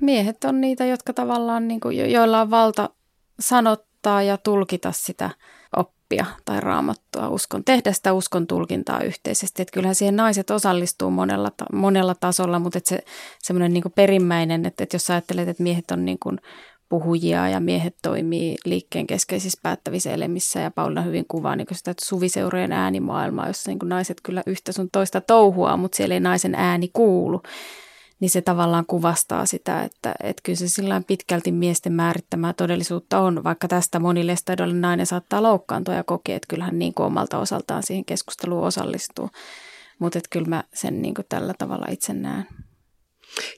miehet 0.01 0.43
on 0.43 0.61
niitä, 0.61 0.85
jotka 0.85 1.13
tavallaan, 1.13 1.67
niin 1.67 1.79
kuin, 1.79 2.11
joilla 2.11 2.41
on 2.41 2.49
valta 2.49 2.89
sanottaa 3.39 4.23
ja 4.23 4.37
tulkita 4.37 4.91
sitä 4.91 5.29
oppia 6.11 6.25
tai 6.45 6.59
raamattua, 6.59 7.29
uskon, 7.29 7.63
tehdä 7.63 7.93
sitä 7.93 8.13
uskon 8.13 8.47
tulkintaa 8.47 9.01
yhteisesti. 9.01 9.61
Että 9.61 9.73
kyllähän 9.73 9.95
siihen 9.95 10.15
naiset 10.15 10.49
osallistuu 10.49 11.11
monella, 11.11 11.51
monella 11.73 12.15
tasolla, 12.15 12.59
mutta 12.59 12.77
että 12.77 12.89
se 12.89 13.03
semmoinen 13.39 13.73
niin 13.73 13.83
perimmäinen, 13.95 14.65
että, 14.65 14.83
että 14.83 14.95
jos 14.95 15.09
ajattelet, 15.09 15.47
että 15.47 15.63
miehet 15.63 15.91
on 15.91 16.05
niin 16.05 16.19
kuin 16.19 16.37
puhujia 16.89 17.49
ja 17.49 17.59
miehet 17.59 17.95
toimii 18.01 18.55
liikkeen 18.65 19.07
keskeisissä 19.07 19.59
päättävissä 19.63 20.11
elemissä 20.11 20.59
ja 20.59 20.71
Paulina 20.71 21.01
hyvin 21.01 21.25
kuvaa 21.27 21.55
niin 21.55 21.67
sitä 21.71 21.93
suviseurojen 22.01 22.71
äänimaailmaa, 22.71 23.47
jossa 23.47 23.71
niin 23.71 23.79
naiset 23.83 24.17
kyllä 24.23 24.43
yhtä 24.45 24.71
sun 24.71 24.89
toista 24.91 25.21
touhua, 25.21 25.77
mutta 25.77 25.95
siellä 25.95 26.13
ei 26.13 26.19
naisen 26.19 26.55
ääni 26.55 26.89
kuulu 26.93 27.41
niin 28.21 28.29
se 28.29 28.41
tavallaan 28.41 28.85
kuvastaa 28.85 29.45
sitä, 29.45 29.83
että, 29.83 30.15
että 30.23 30.41
kyllä 30.43 30.57
se 30.57 30.67
sillä 30.67 31.01
pitkälti 31.07 31.51
miesten 31.51 31.93
määrittämää 31.93 32.53
todellisuutta 32.53 33.19
on, 33.19 33.43
vaikka 33.43 33.67
tästä 33.67 33.99
moni 33.99 34.27
lestadiolainen 34.27 34.81
nainen 34.81 35.05
saattaa 35.05 35.43
loukkaantua 35.43 35.93
ja 35.93 36.03
kokea, 36.03 36.35
että 36.35 36.47
kyllähän 36.47 36.79
niin 36.79 36.93
kuin 36.93 37.07
omalta 37.07 37.39
osaltaan 37.39 37.83
siihen 37.83 38.05
keskusteluun 38.05 38.63
osallistuu. 38.63 39.29
Mutta 39.99 40.19
kyllä 40.29 40.47
mä 40.47 40.63
sen 40.73 41.01
niin 41.01 41.13
kuin 41.13 41.25
tällä 41.29 41.53
tavalla 41.57 41.85
itse 41.89 42.13
näen. 42.13 42.47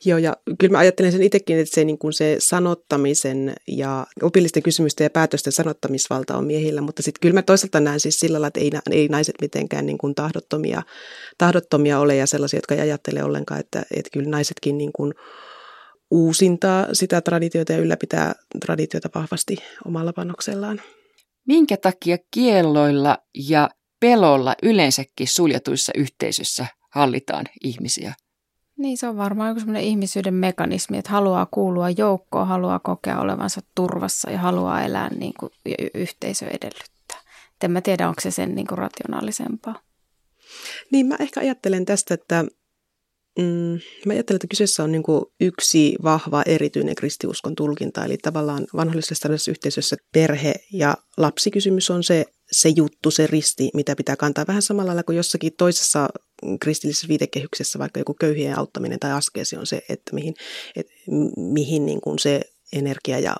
Joo, 0.06 0.18
ja 0.18 0.38
kyllä 0.60 0.72
mä 0.72 0.78
ajattelen 0.78 1.12
sen 1.12 1.24
itsekin, 1.24 1.60
että 1.60 1.76
se, 1.76 1.84
niin 1.84 1.98
kuin 1.98 2.14
se 2.14 2.36
sanottamisen 2.40 3.54
ja 3.68 4.08
opillisten 4.22 4.64
kysymysten 4.64 5.06
ja 5.06 5.10
päätösten 5.10 5.54
sanottamisvalta 5.54 6.38
on 6.38 6.46
miehillä, 6.46 6.82
mutta 6.82 7.02
sitten 7.02 7.20
kyllä 7.22 7.34
mä 7.34 7.42
toisaalta 7.42 7.80
näen 7.80 8.00
siis 8.00 8.20
sillä 8.20 8.36
lailla, 8.36 8.48
että 8.48 8.60
ei, 8.60 8.72
ei 8.92 9.08
naiset 9.08 9.36
mitenkään 9.42 9.86
niin 9.86 9.98
kuin 9.98 10.16
tahdottomia, 10.16 10.84
tahdottomia 11.38 12.00
ole 12.00 12.16
ja 12.16 12.26
sellaisia, 12.26 12.58
jotka 12.58 12.76
ei 12.76 12.82
ajattele 12.82 13.24
ollenkaan, 13.24 13.60
että, 13.60 13.84
että 13.96 14.10
kyllä 14.14 14.30
naisetkin 14.30 14.78
niin 14.78 14.92
kuin 14.94 15.14
uusintaa 16.12 16.88
sitä 16.94 17.22
traditiota 17.22 17.72
ja 17.74 17.80
ylläpitää 17.80 18.36
traditiota 18.66 19.10
vahvasti 19.16 19.58
omalla 19.86 20.14
panoksellaan. 20.14 20.82
Minkä 21.48 21.78
takia 21.78 22.18
kielloilla 22.32 23.18
ja 23.48 23.70
pelolla 24.00 24.56
yleensäkin 24.64 25.28
suljetuissa 25.28 25.92
yhteisöissä 25.96 26.66
hallitaan 26.92 27.46
ihmisiä? 27.64 28.14
Niin 28.84 28.98
se 28.98 29.08
on 29.08 29.18
varmaan 29.18 29.50
joku 29.50 29.60
semmoinen 29.60 29.84
ihmisyyden 29.84 30.34
mekanismi, 30.34 30.98
että 30.98 31.12
haluaa 31.12 31.48
kuulua 31.52 31.90
joukkoon, 31.90 32.48
haluaa 32.48 32.80
kokea 32.80 33.20
olevansa 33.20 33.62
turvassa 33.76 34.32
ja 34.32 34.38
haluaa 34.38 34.84
elää 34.84 35.10
niin 35.10 35.34
kuin 35.40 35.52
yhteisö 35.94 36.46
edellyttää. 36.46 37.20
Et 37.56 37.64
en 37.64 37.72
mä 37.72 37.82
tiedä, 37.82 38.08
onko 38.08 38.22
se 38.22 38.32
sen 38.32 38.56
niin 38.56 38.68
kuin 38.68 38.78
rationaalisempaa. 38.78 39.80
Niin 40.92 41.06
mä 41.06 41.16
ehkä 41.20 41.40
ajattelen 41.40 41.86
tästä, 41.86 42.14
että 42.14 42.46
Mm, 43.40 43.80
mä 44.06 44.14
ajattelen, 44.14 44.36
että 44.36 44.48
kyseessä 44.50 44.84
on 44.84 44.92
niin 44.92 45.04
yksi 45.42 45.96
vahva 46.04 46.44
erityinen 46.46 46.96
kristiuskon 46.96 47.56
tulkinta, 47.56 48.06
eli 48.06 48.18
tavallaan 48.18 48.68
vanhollisessa 48.76 49.30
yhteisössä 49.50 49.96
perhe- 50.12 50.64
ja 50.74 50.98
lapsikysymys 51.18 51.90
on 51.90 52.04
se, 52.04 52.26
se 52.52 52.70
juttu, 52.70 53.12
se 53.12 53.28
risti, 53.28 53.70
mitä 53.74 53.96
pitää 53.96 54.16
kantaa 54.16 54.48
vähän 54.48 54.62
samalla 54.62 54.88
lailla 54.88 55.04
kuin 55.04 55.16
jossakin 55.16 55.54
toisessa 55.58 56.10
kristillisessä 56.60 57.08
viitekehyksessä, 57.08 57.80
vaikka 57.80 58.00
joku 58.00 58.14
köyhien 58.14 58.58
auttaminen 58.58 59.00
tai 59.00 59.12
askeesi 59.12 59.58
on 59.58 59.66
se, 59.66 59.82
että 59.90 60.16
mihin, 60.16 60.34
et, 60.76 60.88
mihin 61.38 61.86
niin 61.86 62.02
kuin 62.02 62.20
se 62.20 62.42
energia 62.74 63.20
ja 63.20 63.36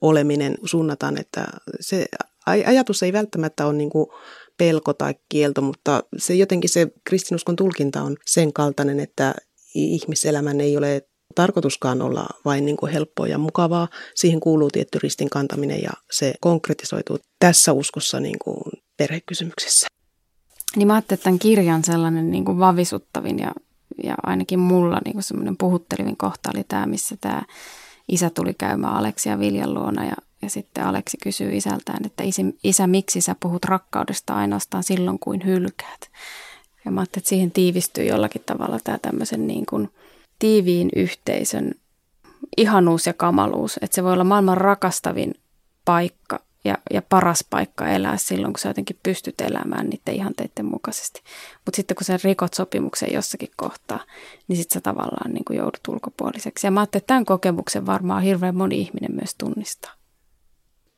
oleminen 0.00 0.58
suunnataan, 0.64 1.20
että 1.20 1.46
se 1.80 2.06
ajatus 2.46 3.02
ei 3.02 3.12
välttämättä 3.12 3.66
ole 3.66 3.76
niin 3.76 3.90
kuin 3.90 4.06
pelko 4.58 4.92
tai 4.92 5.14
kielto, 5.28 5.60
mutta 5.60 6.04
se 6.18 6.34
jotenkin 6.34 6.70
se 6.70 6.86
kristinuskon 7.04 7.56
tulkinta 7.56 8.02
on 8.02 8.16
sen 8.26 8.52
kaltainen, 8.52 9.00
että 9.00 9.34
ihmiselämän 9.74 10.60
ei 10.60 10.76
ole 10.76 11.02
tarkoituskaan 11.34 12.02
olla 12.02 12.26
vain 12.44 12.66
niin 12.66 12.76
kuin 12.76 12.92
helppoa 12.92 13.26
ja 13.26 13.38
mukavaa. 13.38 13.88
Siihen 14.14 14.40
kuuluu 14.40 14.70
tietty 14.70 14.98
ristin 15.02 15.30
kantaminen 15.30 15.82
ja 15.82 15.90
se 16.10 16.34
konkretisoituu 16.40 17.18
tässä 17.38 17.72
uskossa 17.72 18.20
niin 18.20 18.38
kuin 18.44 18.58
perhekysymyksessä. 18.96 19.86
Niin 20.76 20.86
mä 20.86 20.94
ajattelin, 20.94 21.18
että 21.18 21.24
tämän 21.24 21.38
kirjan 21.38 21.84
sellainen 21.84 22.30
niin 22.30 22.44
kuin 22.44 22.58
vavisuttavin 22.58 23.38
ja, 23.38 23.52
ja 24.04 24.14
ainakin 24.22 24.58
mulla 24.58 25.00
niin 25.04 25.12
kuin 25.12 25.22
semmoinen 25.22 25.56
puhuttelivin 25.56 26.16
kohta 26.16 26.50
oli 26.54 26.64
tämä, 26.68 26.86
missä 26.86 27.16
tämä 27.20 27.42
isä 28.08 28.30
tuli 28.30 28.54
käymään 28.54 28.94
Aleksia 28.94 29.38
Viljan 29.38 29.74
luona 29.74 30.04
ja 30.04 30.14
ja 30.42 30.50
sitten 30.50 30.84
Aleksi 30.84 31.16
kysyy 31.22 31.56
isältään, 31.56 32.06
että 32.06 32.24
isä, 32.64 32.86
miksi 32.86 33.20
sä 33.20 33.36
puhut 33.40 33.64
rakkaudesta 33.64 34.34
ainoastaan 34.34 34.82
silloin, 34.82 35.18
kuin 35.18 35.44
hylkäät? 35.44 36.10
Ja 36.84 36.90
mä 36.90 37.00
ajattelin, 37.00 37.20
että 37.20 37.28
siihen 37.28 37.50
tiivistyy 37.50 38.04
jollakin 38.04 38.42
tavalla 38.46 38.78
tämä 38.84 38.98
tämmöisen 38.98 39.46
niin 39.46 39.66
kuin 39.66 39.90
tiiviin 40.38 40.88
yhteisön 40.96 41.72
ihanuus 42.56 43.06
ja 43.06 43.12
kamaluus. 43.12 43.78
Että 43.82 43.94
se 43.94 44.04
voi 44.04 44.12
olla 44.12 44.24
maailman 44.24 44.56
rakastavin 44.56 45.34
paikka 45.84 46.40
ja, 46.66 46.78
ja 46.90 47.02
paras 47.02 47.44
paikka 47.50 47.88
elää 47.88 48.16
silloin, 48.16 48.52
kun 48.52 48.60
sä 48.60 48.68
jotenkin 48.68 49.00
pystyt 49.02 49.40
elämään 49.40 49.86
niiden 49.86 50.14
ihanteiden 50.14 50.66
mukaisesti. 50.66 51.22
Mutta 51.64 51.76
sitten 51.76 51.94
kun 51.94 52.04
sä 52.04 52.18
rikot 52.24 52.54
sopimuksen 52.54 53.12
jossakin 53.12 53.50
kohtaa, 53.56 54.04
niin 54.48 54.56
sitten 54.56 54.74
sä 54.74 54.80
tavallaan 54.80 55.34
niin 55.34 55.44
kuin 55.44 55.56
joudut 55.56 55.88
ulkopuoliseksi. 55.88 56.66
Ja 56.66 56.70
mä 56.70 56.80
ajattelin, 56.80 57.02
että 57.02 57.06
tämän 57.06 57.24
kokemuksen 57.24 57.86
varmaan 57.86 58.22
hirveän 58.22 58.56
moni 58.56 58.78
ihminen 58.80 59.14
myös 59.14 59.34
tunnistaa 59.38 59.92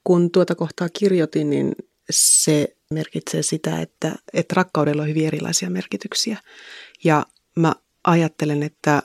kun 0.09 0.31
tuota 0.31 0.55
kohtaa 0.55 0.89
kirjoitin, 0.89 1.51
niin 1.51 1.73
se 2.11 2.77
merkitsee 2.91 3.43
sitä, 3.43 3.81
että, 3.81 4.15
että 4.33 4.55
rakkaudella 4.55 5.03
on 5.03 5.09
hyvin 5.09 5.27
erilaisia 5.27 5.71
merkityksiä. 5.71 6.39
Ja 7.05 7.27
mä 7.57 7.75
ajattelen, 8.05 8.63
että 8.63 9.03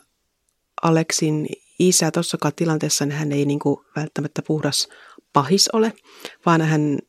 Aleksin 0.84 1.48
isä 1.80 2.12
tuossakaan 2.12 2.54
tilanteessa, 2.56 3.06
niin 3.06 3.18
hän 3.18 3.32
ei 3.32 3.46
niin 3.46 3.60
kuin 3.60 3.78
välttämättä 3.96 4.42
puhdas 4.48 4.88
pahis 5.34 5.70
ole, 5.74 5.94
vaan 6.46 6.62
hän 6.62 7.00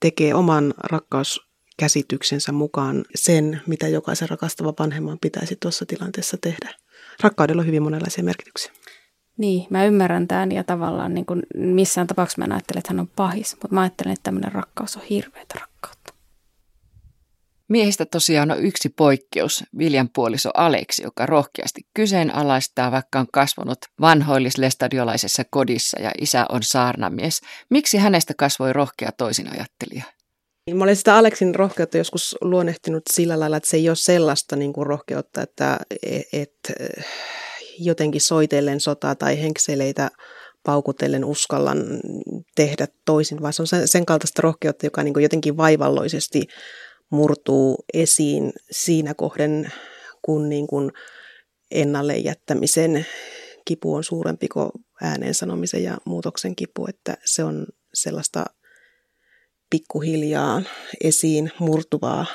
tekee 0.00 0.34
oman 0.34 0.74
rakkauskäsityksensä 0.78 2.52
mukaan 2.52 3.04
sen, 3.14 3.60
mitä 3.66 3.88
jokaisen 3.88 4.28
rakastava 4.28 4.74
vanhemman 4.78 5.18
pitäisi 5.18 5.56
tuossa 5.56 5.86
tilanteessa 5.86 6.36
tehdä. 6.40 6.74
Rakkaudella 7.22 7.60
on 7.62 7.66
hyvin 7.66 7.82
monenlaisia 7.82 8.24
merkityksiä. 8.24 8.72
Niin, 9.38 9.66
mä 9.70 9.84
ymmärrän 9.84 10.28
tämän 10.28 10.52
ja 10.52 10.64
tavallaan 10.64 11.14
niin 11.14 11.26
kuin 11.26 11.42
missään 11.54 12.06
tapauksessa 12.06 12.40
mä 12.40 12.44
en 12.44 12.52
ajattele, 12.52 12.78
että 12.78 12.92
hän 12.92 13.00
on 13.00 13.08
pahis, 13.08 13.56
mutta 13.62 13.74
mä 13.74 13.80
ajattelen, 13.80 14.12
että 14.12 14.22
tämmöinen 14.22 14.52
rakkaus 14.52 14.96
on 14.96 15.02
hirveätä 15.10 15.54
rakkautta. 15.60 16.03
Miehistä 17.74 18.06
tosiaan 18.06 18.50
on 18.50 18.64
yksi 18.64 18.88
poikkeus, 18.88 19.64
Viljan 19.78 20.08
puoliso 20.14 20.50
Aleksi, 20.54 21.02
joka 21.02 21.26
rohkeasti 21.26 21.80
kyseenalaistaa, 21.94 22.92
vaikka 22.92 23.20
on 23.20 23.26
kasvanut 23.32 23.78
vanhoillislestadiolaisessa 24.00 25.42
kodissa 25.50 26.00
ja 26.00 26.10
isä 26.20 26.46
on 26.48 26.62
saarnamies. 26.62 27.40
Miksi 27.70 27.98
hänestä 27.98 28.34
kasvoi 28.38 28.72
rohkea 28.72 29.10
toisinajattelija? 29.12 30.04
Mä 30.74 30.84
olen 30.84 30.96
sitä 30.96 31.16
Aleksin 31.16 31.54
rohkeutta 31.54 31.98
joskus 31.98 32.36
luonnehtinut 32.40 33.02
sillä 33.12 33.40
lailla, 33.40 33.56
että 33.56 33.70
se 33.70 33.76
ei 33.76 33.88
ole 33.88 33.96
sellaista 33.96 34.56
niin 34.56 34.72
kuin 34.72 34.86
rohkeutta, 34.86 35.42
että 35.42 35.78
et, 36.02 36.22
et, 36.32 36.72
jotenkin 37.78 38.20
soitellen 38.20 38.80
sotaa 38.80 39.14
tai 39.14 39.42
henkseleitä 39.42 40.10
paukutellen 40.66 41.24
uskallan 41.24 41.78
tehdä 42.56 42.86
toisin, 43.04 43.42
vaan 43.42 43.52
se 43.52 43.62
on 43.62 43.68
sen 43.84 44.06
kaltaista 44.06 44.42
rohkeutta, 44.42 44.86
joka 44.86 45.02
niin 45.02 45.22
jotenkin 45.22 45.56
vaivalloisesti 45.56 46.42
murtuu 47.14 47.84
esiin 47.94 48.52
siinä 48.70 49.14
kohden, 49.14 49.72
kun 50.22 50.48
niin 50.48 50.66
kuin 50.66 50.92
ennalle 51.70 52.16
jättämisen 52.16 53.06
kipu 53.64 53.94
on 53.94 54.04
suurempi 54.04 54.48
kuin 54.48 54.70
ääneen 55.02 55.34
sanomisen 55.34 55.82
ja 55.82 55.98
muutoksen 56.04 56.56
kipu, 56.56 56.86
että 56.86 57.16
se 57.24 57.44
on 57.44 57.66
sellaista 57.94 58.44
pikkuhiljaa 59.70 60.62
esiin 61.04 61.52
murtuvaa 61.58 62.26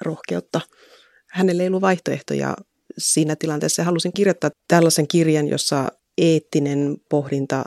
rohkeutta. 0.00 0.60
Hänelle 1.30 1.62
ei 1.62 1.68
ollut 1.68 1.80
vaihtoehtoja 1.80 2.56
siinä 2.98 3.36
tilanteessa 3.36 3.84
halusin 3.84 4.12
kirjoittaa 4.12 4.50
tällaisen 4.68 5.08
kirjan, 5.08 5.48
jossa 5.48 5.88
eettinen 6.18 6.96
pohdinta 7.10 7.64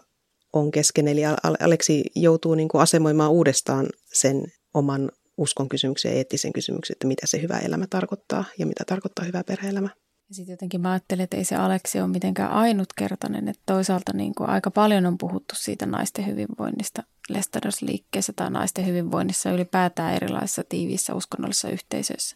on 0.54 0.72
kesken. 0.72 1.08
Eli 1.08 1.22
Aleksi 1.60 2.04
joutuu 2.16 2.56
niin 2.56 2.70
kuin 2.70 2.82
asemoimaan 2.82 3.32
uudestaan 3.32 3.88
sen 4.14 4.46
oman 4.74 5.12
uskon 5.42 5.70
kysymyksiä, 5.70 6.12
eettisen 6.12 6.54
kysymyksen, 6.54 6.94
että 6.94 7.08
mitä 7.08 7.28
se 7.28 7.42
hyvä 7.42 7.60
elämä 7.60 7.86
tarkoittaa 7.90 8.44
ja 8.58 8.66
mitä 8.66 8.84
tarkoittaa 8.88 9.26
hyvä 9.26 9.44
perheelämä. 9.44 9.90
Ja 10.30 10.36
sitten 10.36 10.54
jotenkin 10.54 10.82
mä 10.82 10.92
ajattelin, 10.92 11.24
että 11.24 11.38
ei 11.38 11.44
se 11.44 11.56
Aleksi 11.56 12.00
ole 12.00 12.08
mitenkään 12.08 12.52
ainutkertainen, 12.52 13.48
että 13.48 13.62
toisaalta 13.66 14.14
niin 14.14 14.36
kuin 14.36 14.50
aika 14.50 14.72
paljon 14.72 15.06
on 15.06 15.18
puhuttu 15.18 15.56
siitä 15.58 15.86
naisten 15.86 16.28
hyvinvoinnista 16.28 17.04
Lestados-liikkeessä 17.30 18.34
tai 18.36 18.52
naisten 18.52 18.86
hyvinvoinnissa 18.86 19.52
ylipäätään 19.52 20.14
erilaisissa 20.14 20.64
tiiviissä 20.70 21.16
uskonnollisissa 21.16 21.70
yhteisöissä. 21.70 22.36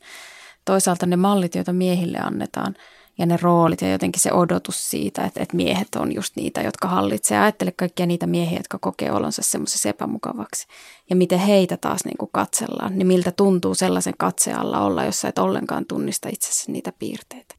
Toisaalta 0.66 1.06
ne 1.06 1.16
mallit, 1.16 1.56
joita 1.56 1.74
miehille 1.74 2.18
annetaan 2.18 2.76
ja 3.18 3.26
ne 3.26 3.38
roolit 3.42 3.82
ja 3.82 3.92
jotenkin 3.92 4.22
se 4.22 4.34
odotus 4.34 4.90
siitä, 4.90 5.26
että, 5.26 5.44
että 5.44 5.56
miehet 5.56 5.88
on 5.96 6.16
just 6.16 6.36
niitä, 6.36 6.62
jotka 6.62 6.88
hallitsee. 6.88 7.40
Ajattele 7.40 7.72
kaikkia 7.72 8.06
niitä 8.06 8.28
miehiä, 8.28 8.60
jotka 8.60 8.80
kokee 8.80 9.12
olonsa 9.12 9.42
semmoisessa 9.46 9.90
epämukavaksi. 9.90 10.68
Ja 11.10 11.16
miten 11.16 11.40
heitä 11.40 11.78
taas 11.78 12.06
niin 12.06 12.18
kuin 12.18 12.30
katsellaan, 12.34 12.98
niin 12.98 13.08
miltä 13.08 13.32
tuntuu 13.32 13.76
sellaisen 13.76 14.14
katsealla 14.18 14.80
olla, 14.80 15.06
jos 15.06 15.22
sä 15.22 15.28
et 15.28 15.40
ollenkaan 15.40 15.86
tunnista 15.86 16.30
itsessä 16.30 16.72
niitä 16.72 16.94
piirteitä. 17.00 17.56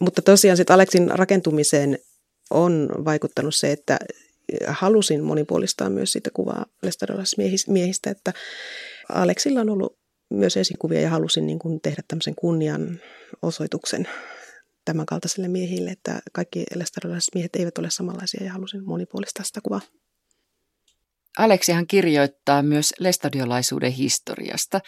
Mutta 0.00 0.22
tosiaan 0.22 0.56
sitten 0.56 0.74
Aleksin 0.74 1.10
rakentumiseen 1.10 1.98
on 2.50 2.88
vaikuttanut 3.04 3.54
se, 3.54 3.72
että 3.72 3.98
halusin 4.68 5.24
monipuolistaa 5.24 5.90
myös 5.90 6.12
sitä 6.12 6.30
kuvaa 6.34 6.66
lestadiolaismiehistä, 6.82 8.10
että 8.10 8.32
Aleksilla 9.12 9.60
on 9.60 9.70
ollut 9.70 9.98
myös 10.30 10.56
esikuvia 10.56 11.00
ja 11.00 11.10
halusin 11.10 11.46
niin 11.46 11.58
kuin 11.58 11.80
tehdä 11.80 12.02
tämmöisen 12.08 12.34
kunnian 12.34 13.00
osoituksen 13.42 14.08
tämän 14.86 15.06
kaltaisille 15.06 15.48
miehille, 15.48 15.90
että 15.90 16.20
kaikki 16.32 16.64
lestadiolaiset 16.74 17.34
miehet 17.34 17.56
eivät 17.56 17.78
ole 17.78 17.90
samanlaisia 17.90 18.44
ja 18.44 18.52
halusin 18.52 18.84
monipuolistaa 18.84 19.44
sitä 19.44 19.60
kuvaa. 19.60 19.80
Aleksihan 21.38 21.86
kirjoittaa 21.86 22.62
myös 22.62 22.94
lestadiolaisuuden 22.98 23.92
historiasta. 23.92 24.80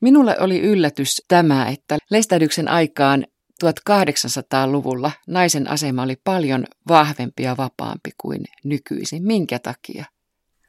Minulle 0.00 0.40
oli 0.40 0.60
yllätys 0.60 1.22
tämä, 1.28 1.68
että 1.68 1.98
Lestadyksen 2.10 2.68
aikaan 2.68 3.26
1800-luvulla 3.64 5.10
naisen 5.26 5.70
asema 5.70 6.02
oli 6.02 6.16
paljon 6.24 6.66
vahvempi 6.88 7.42
ja 7.42 7.56
vapaampi 7.56 8.10
kuin 8.20 8.44
nykyisin. 8.64 9.26
Minkä 9.26 9.58
takia? 9.58 10.04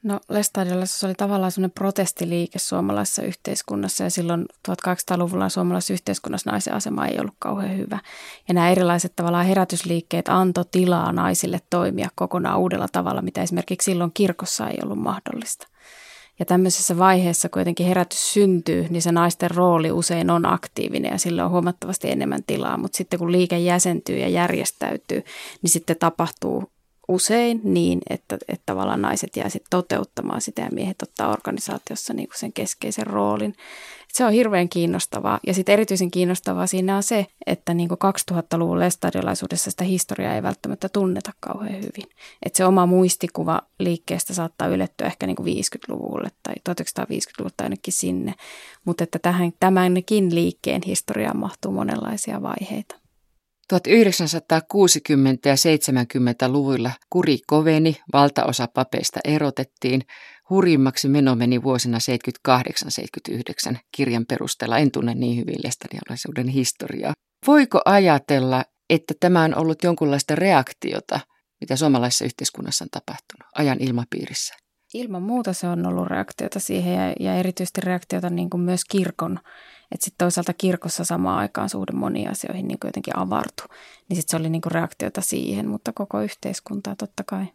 No 0.04 0.20
Lestadiolla 0.30 0.86
se 0.86 1.06
oli 1.06 1.16
tavallaan 1.16 1.52
semmoinen 1.52 1.74
protestiliike 1.76 2.60
suomalaisessa 2.60 3.22
yhteiskunnassa 3.22 4.04
ja 4.04 4.10
silloin 4.10 4.46
1800-luvulla 4.70 5.50
suomalaisessa 5.50 5.94
yhteiskunnassa 5.94 6.52
naisen 6.52 6.74
asema 6.74 7.08
ei 7.08 7.20
ollut 7.20 7.36
kauhean 7.40 7.78
hyvä. 7.78 8.00
Ja 8.48 8.54
nämä 8.54 8.70
erilaiset 8.70 9.14
tavallaan 9.16 9.46
herätysliikkeet 9.46 10.30
antoi 10.30 10.66
tilaa 10.72 11.12
naisille 11.12 11.60
toimia 11.70 12.10
kokonaan 12.16 12.60
uudella 12.60 12.88
tavalla, 12.92 13.22
mitä 13.22 13.42
esimerkiksi 13.42 13.92
silloin 13.92 14.12
kirkossa 14.14 14.70
ei 14.70 14.78
ollut 14.84 15.00
mahdollista. 15.00 15.68
Ja 16.40 16.46
tämmöisessä 16.46 16.98
vaiheessa, 16.98 17.50
kun 17.50 17.60
jotenkin 17.60 17.88
herätys 17.88 18.34
syntyy, 18.34 18.88
niin 18.90 19.02
se 19.02 19.12
naisten 19.12 19.52
rooli 19.52 19.92
usein 19.92 20.30
on 20.30 20.46
aktiivinen 20.46 21.12
ja 21.12 21.18
sillä 21.18 21.46
on 21.46 21.52
huomattavasti 21.52 22.12
enemmän 22.12 22.44
tilaa. 22.48 22.78
Mutta 22.78 22.98
sitten 22.98 23.20
kun 23.20 23.32
liike 23.32 23.60
jäsentyy 23.60 24.18
ja 24.18 24.28
järjestäytyy, 24.28 25.24
niin 25.62 25.70
sitten 25.70 25.96
tapahtuu 26.00 26.73
usein 27.08 27.62
niin, 27.64 28.02
että, 28.10 28.38
että 28.48 28.64
tavallaan 28.66 29.02
naiset 29.02 29.38
jää 29.38 29.50
sitten 29.50 29.70
toteuttamaan 29.70 30.42
sitä 30.42 30.62
ja 30.62 30.70
miehet 30.72 31.02
ottaa 31.02 31.32
organisaatiossa 31.32 32.14
niin 32.14 32.28
kuin 32.28 32.40
sen 32.40 32.54
keskeisen 32.54 33.08
roolin. 33.08 33.56
Se 34.14 34.26
on 34.26 34.32
hirveän 34.32 34.70
kiinnostavaa. 34.70 35.40
Ja 35.48 35.54
sitten 35.54 35.74
erityisen 35.74 36.12
kiinnostavaa 36.12 36.68
siinä 36.68 36.96
on 36.96 37.04
se, 37.04 37.26
että 37.46 37.74
niin 37.74 37.90
kuin 37.90 38.00
2000-luvun 38.32 38.80
lestadiolaisuudessa 38.80 39.72
sitä 39.72 39.84
historiaa 39.84 40.36
ei 40.36 40.44
välttämättä 40.44 40.90
tunneta 40.90 41.32
kauhean 41.40 41.76
hyvin. 41.76 42.10
Että 42.46 42.58
se 42.58 42.66
oma 42.66 42.86
muistikuva 42.86 43.62
liikkeestä 43.80 44.34
saattaa 44.34 44.68
ylettyä 44.68 45.08
ehkä 45.08 45.28
niin 45.28 45.36
kuin 45.36 45.58
50-luvulle 45.58 46.30
tai 46.44 46.54
1950-luvulle 46.70 47.54
tai 47.58 47.66
ainakin 47.66 47.94
sinne. 47.94 48.34
Mutta 48.86 49.04
että 49.04 49.20
tähän, 49.20 49.52
tämänkin 49.60 50.36
liikkeen 50.36 50.82
historiaan 50.86 51.38
mahtuu 51.38 51.72
monenlaisia 51.72 52.42
vaiheita. 52.42 53.03
1960- 53.78 53.82
ja 55.46 55.56
70-luvuilla 55.56 56.92
kuri 57.10 57.38
koveni, 57.48 57.96
valtaosa 58.14 58.68
papeista 58.74 59.20
erotettiin, 59.24 60.02
hurjimmaksi 60.50 61.08
meno 61.08 61.36
meni 61.36 61.64
vuosina 61.64 61.98
78-79 63.72 63.78
kirjan 63.96 64.26
perusteella. 64.26 64.78
En 64.78 64.92
tunne 64.92 65.16
niin 65.16 65.38
hyvin 65.38 65.60
lestadiolaisuuden 65.64 66.48
historiaa. 66.48 67.14
Voiko 67.48 67.82
ajatella, 67.86 68.64
että 68.90 69.14
tämä 69.20 69.44
on 69.44 69.56
ollut 69.56 69.84
jonkunlaista 69.84 70.36
reaktiota, 70.36 71.20
mitä 71.62 71.76
suomalaisessa 71.76 72.26
yhteiskunnassa 72.26 72.86
on 72.86 72.90
tapahtunut 72.92 73.50
ajan 73.56 73.78
ilmapiirissä? 73.80 74.56
Ilman 74.94 75.24
muuta 75.24 75.54
se 75.54 75.68
on 75.68 75.86
ollut 75.86 76.08
reaktiota 76.08 76.60
siihen 76.60 76.94
ja, 76.94 77.14
ja 77.20 77.36
erityisesti 77.36 77.82
reaktiota 77.82 78.30
niin 78.30 78.50
kuin 78.50 78.62
myös 78.62 78.82
kirkon 78.86 79.40
että 79.94 80.06
sitten 80.06 80.26
toisaalta 80.26 80.54
kirkossa 80.54 81.04
samaan 81.04 81.38
aikaan 81.38 81.70
suhde 81.70 81.92
moniin 81.92 82.32
asioihin 82.32 82.68
niin 82.68 82.78
jotenkin 82.84 83.18
avartu. 83.18 83.64
Niin 84.10 84.18
sitten 84.18 84.32
se 84.32 84.38
oli 84.42 84.50
niin 84.50 84.62
kuin 84.62 84.72
reaktiota 84.72 85.22
siihen, 85.22 85.68
mutta 85.68 85.94
koko 85.94 86.22
yhteiskuntaa 86.22 86.96
totta 86.96 87.24
kai. 87.24 87.46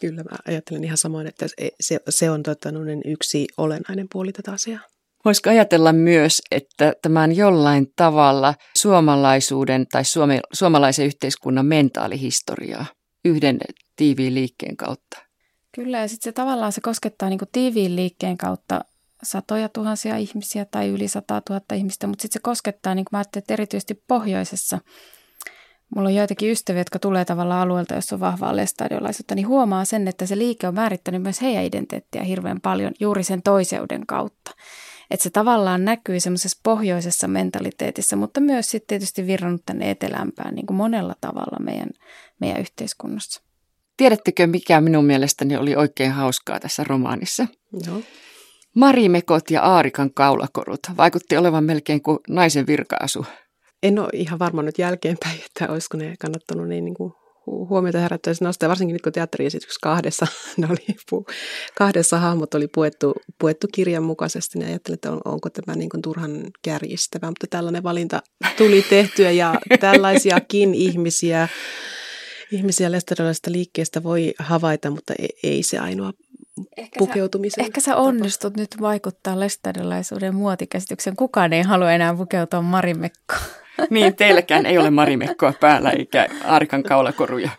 Kyllä, 0.00 0.22
mä 0.22 0.36
ajattelen 0.48 0.84
ihan 0.84 0.96
samoin, 0.96 1.26
että 1.26 1.46
se, 1.80 2.00
se 2.08 2.30
on 2.30 2.42
tota, 2.42 2.68
yksi 3.04 3.46
olennainen 3.56 4.06
puoli 4.12 4.32
tätä 4.32 4.52
asiaa. 4.52 4.80
Voisiko 5.24 5.50
ajatella 5.50 5.92
myös, 5.92 6.42
että 6.50 6.92
tämän 7.02 7.36
jollain 7.36 7.92
tavalla 7.96 8.54
suomalaisuuden 8.76 9.86
tai 9.86 10.04
suome, 10.04 10.40
suomalaisen 10.52 11.06
yhteiskunnan 11.06 11.66
mentaalihistoriaa 11.66 12.86
yhden 13.24 13.58
tiiviin 13.96 14.34
liikkeen 14.34 14.76
kautta? 14.76 15.18
Kyllä, 15.74 15.98
ja 15.98 16.08
sitten 16.08 16.30
se 16.30 16.32
tavallaan 16.32 16.72
se 16.72 16.80
koskettaa 16.80 17.28
niin 17.28 17.38
kuin 17.38 17.48
tiiviin 17.52 17.96
liikkeen 17.96 18.38
kautta 18.38 18.80
satoja 19.22 19.68
tuhansia 19.68 20.16
ihmisiä 20.16 20.64
tai 20.64 20.88
yli 20.88 21.08
sata 21.08 21.40
tuhatta 21.40 21.74
ihmistä, 21.74 22.06
mutta 22.06 22.22
sitten 22.22 22.40
se 22.40 22.42
koskettaa, 22.42 22.94
niin 22.94 23.04
kuin 23.04 23.16
mä 23.16 23.18
ajattelin, 23.18 23.42
että 23.42 23.54
erityisesti 23.54 24.02
pohjoisessa. 24.08 24.78
Mulla 25.94 26.08
on 26.08 26.14
joitakin 26.14 26.50
ystäviä, 26.50 26.80
jotka 26.80 26.98
tulee 26.98 27.24
tavallaan 27.24 27.60
alueelta, 27.60 27.94
jossa 27.94 28.16
on 28.16 28.20
vahvaa 28.20 28.56
lestadiolaisuutta, 28.56 29.34
niin 29.34 29.48
huomaa 29.48 29.84
sen, 29.84 30.08
että 30.08 30.26
se 30.26 30.38
liike 30.38 30.68
on 30.68 30.74
määrittänyt 30.74 31.22
myös 31.22 31.42
heidän 31.42 31.64
identiteettiä 31.64 32.22
hirveän 32.24 32.60
paljon 32.60 32.92
juuri 33.00 33.24
sen 33.24 33.42
toiseuden 33.42 34.06
kautta. 34.06 34.50
Että 35.10 35.24
se 35.24 35.30
tavallaan 35.30 35.84
näkyy 35.84 36.20
semmoisessa 36.20 36.60
pohjoisessa 36.62 37.28
mentaliteetissa, 37.28 38.16
mutta 38.16 38.40
myös 38.40 38.70
sitten 38.70 38.86
tietysti 38.88 39.26
virrannut 39.26 39.62
tänne 39.66 39.90
etelämpään 39.90 40.54
niin 40.54 40.66
kuin 40.66 40.76
monella 40.76 41.14
tavalla 41.20 41.64
meidän, 41.64 41.90
meidän 42.40 42.60
yhteiskunnassa. 42.60 43.42
Tiedättekö, 43.96 44.46
mikä 44.46 44.80
minun 44.80 45.04
mielestäni 45.04 45.56
oli 45.56 45.76
oikein 45.76 46.12
hauskaa 46.12 46.60
tässä 46.60 46.84
romaanissa? 46.84 47.46
Joo. 47.86 48.02
Marimekot 48.76 49.50
ja 49.50 49.62
Aarikan 49.62 50.14
kaulakorut 50.14 50.80
vaikutti 50.96 51.36
olevan 51.36 51.64
melkein 51.64 52.02
kuin 52.02 52.18
naisen 52.28 52.66
virkaasu. 52.66 53.26
En 53.82 53.98
ole 53.98 54.08
ihan 54.12 54.38
varma 54.38 54.62
nyt 54.62 54.78
jälkeenpäin, 54.78 55.40
että 55.46 55.72
olisiko 55.72 55.96
ne 55.96 56.14
kannattanut 56.20 56.68
niin, 56.68 56.84
niin 56.84 56.94
kuin 56.94 57.12
huomiota 57.46 57.98
herättäisi 57.98 58.44
nostaa, 58.44 58.68
varsinkin 58.68 58.92
nyt 58.94 59.02
kun 59.02 59.12
teatteriesityksessä 59.12 59.78
kahdessa, 59.82 60.26
ne 60.56 60.66
oli 60.70 60.96
pu, 61.10 61.26
kahdessa 61.78 62.18
hahmot 62.18 62.54
oli 62.54 62.68
puettu, 62.74 63.14
puettu 63.40 63.66
kirjan 63.72 64.02
mukaisesti, 64.02 64.58
niin 64.58 64.68
ajattelin, 64.68 64.94
että 64.94 65.12
on, 65.12 65.20
onko 65.24 65.50
tämä 65.50 65.76
niin 65.76 65.90
kuin 65.90 66.02
turhan 66.02 66.46
kärjistävä, 66.62 67.26
mutta 67.26 67.46
tällainen 67.50 67.82
valinta 67.82 68.22
tuli 68.56 68.82
tehtyä 68.82 69.30
ja 69.30 69.54
tällaisiakin 69.80 70.74
ihmisiä, 70.74 71.48
ihmisiä 72.52 72.92
lestadiolaisesta 72.92 73.52
liikkeestä 73.52 74.02
voi 74.02 74.34
havaita, 74.38 74.90
mutta 74.90 75.14
ei, 75.18 75.28
ei 75.42 75.62
se 75.62 75.78
ainoa 75.78 76.12
ehkä 76.76 76.98
pukeutumisen. 76.98 77.64
Sä, 77.64 77.66
ehkä 77.66 77.80
sä 77.80 77.96
onnistut 77.96 78.56
nyt 78.56 78.70
vaikuttaa 78.80 79.40
lestadiolaisuuden 79.40 80.34
muotikäsityksen. 80.34 81.16
Kukaan 81.16 81.52
ei 81.52 81.62
halua 81.62 81.92
enää 81.92 82.14
pukeutua 82.14 82.62
marimekkoon. 82.62 83.40
Niin, 83.90 84.16
teilläkään 84.16 84.66
ei 84.66 84.78
ole 84.78 84.90
marimekkoa 84.90 85.52
päällä 85.60 85.90
eikä 85.90 86.26
arkan 86.44 86.82
kaulakoruja. 86.82 87.50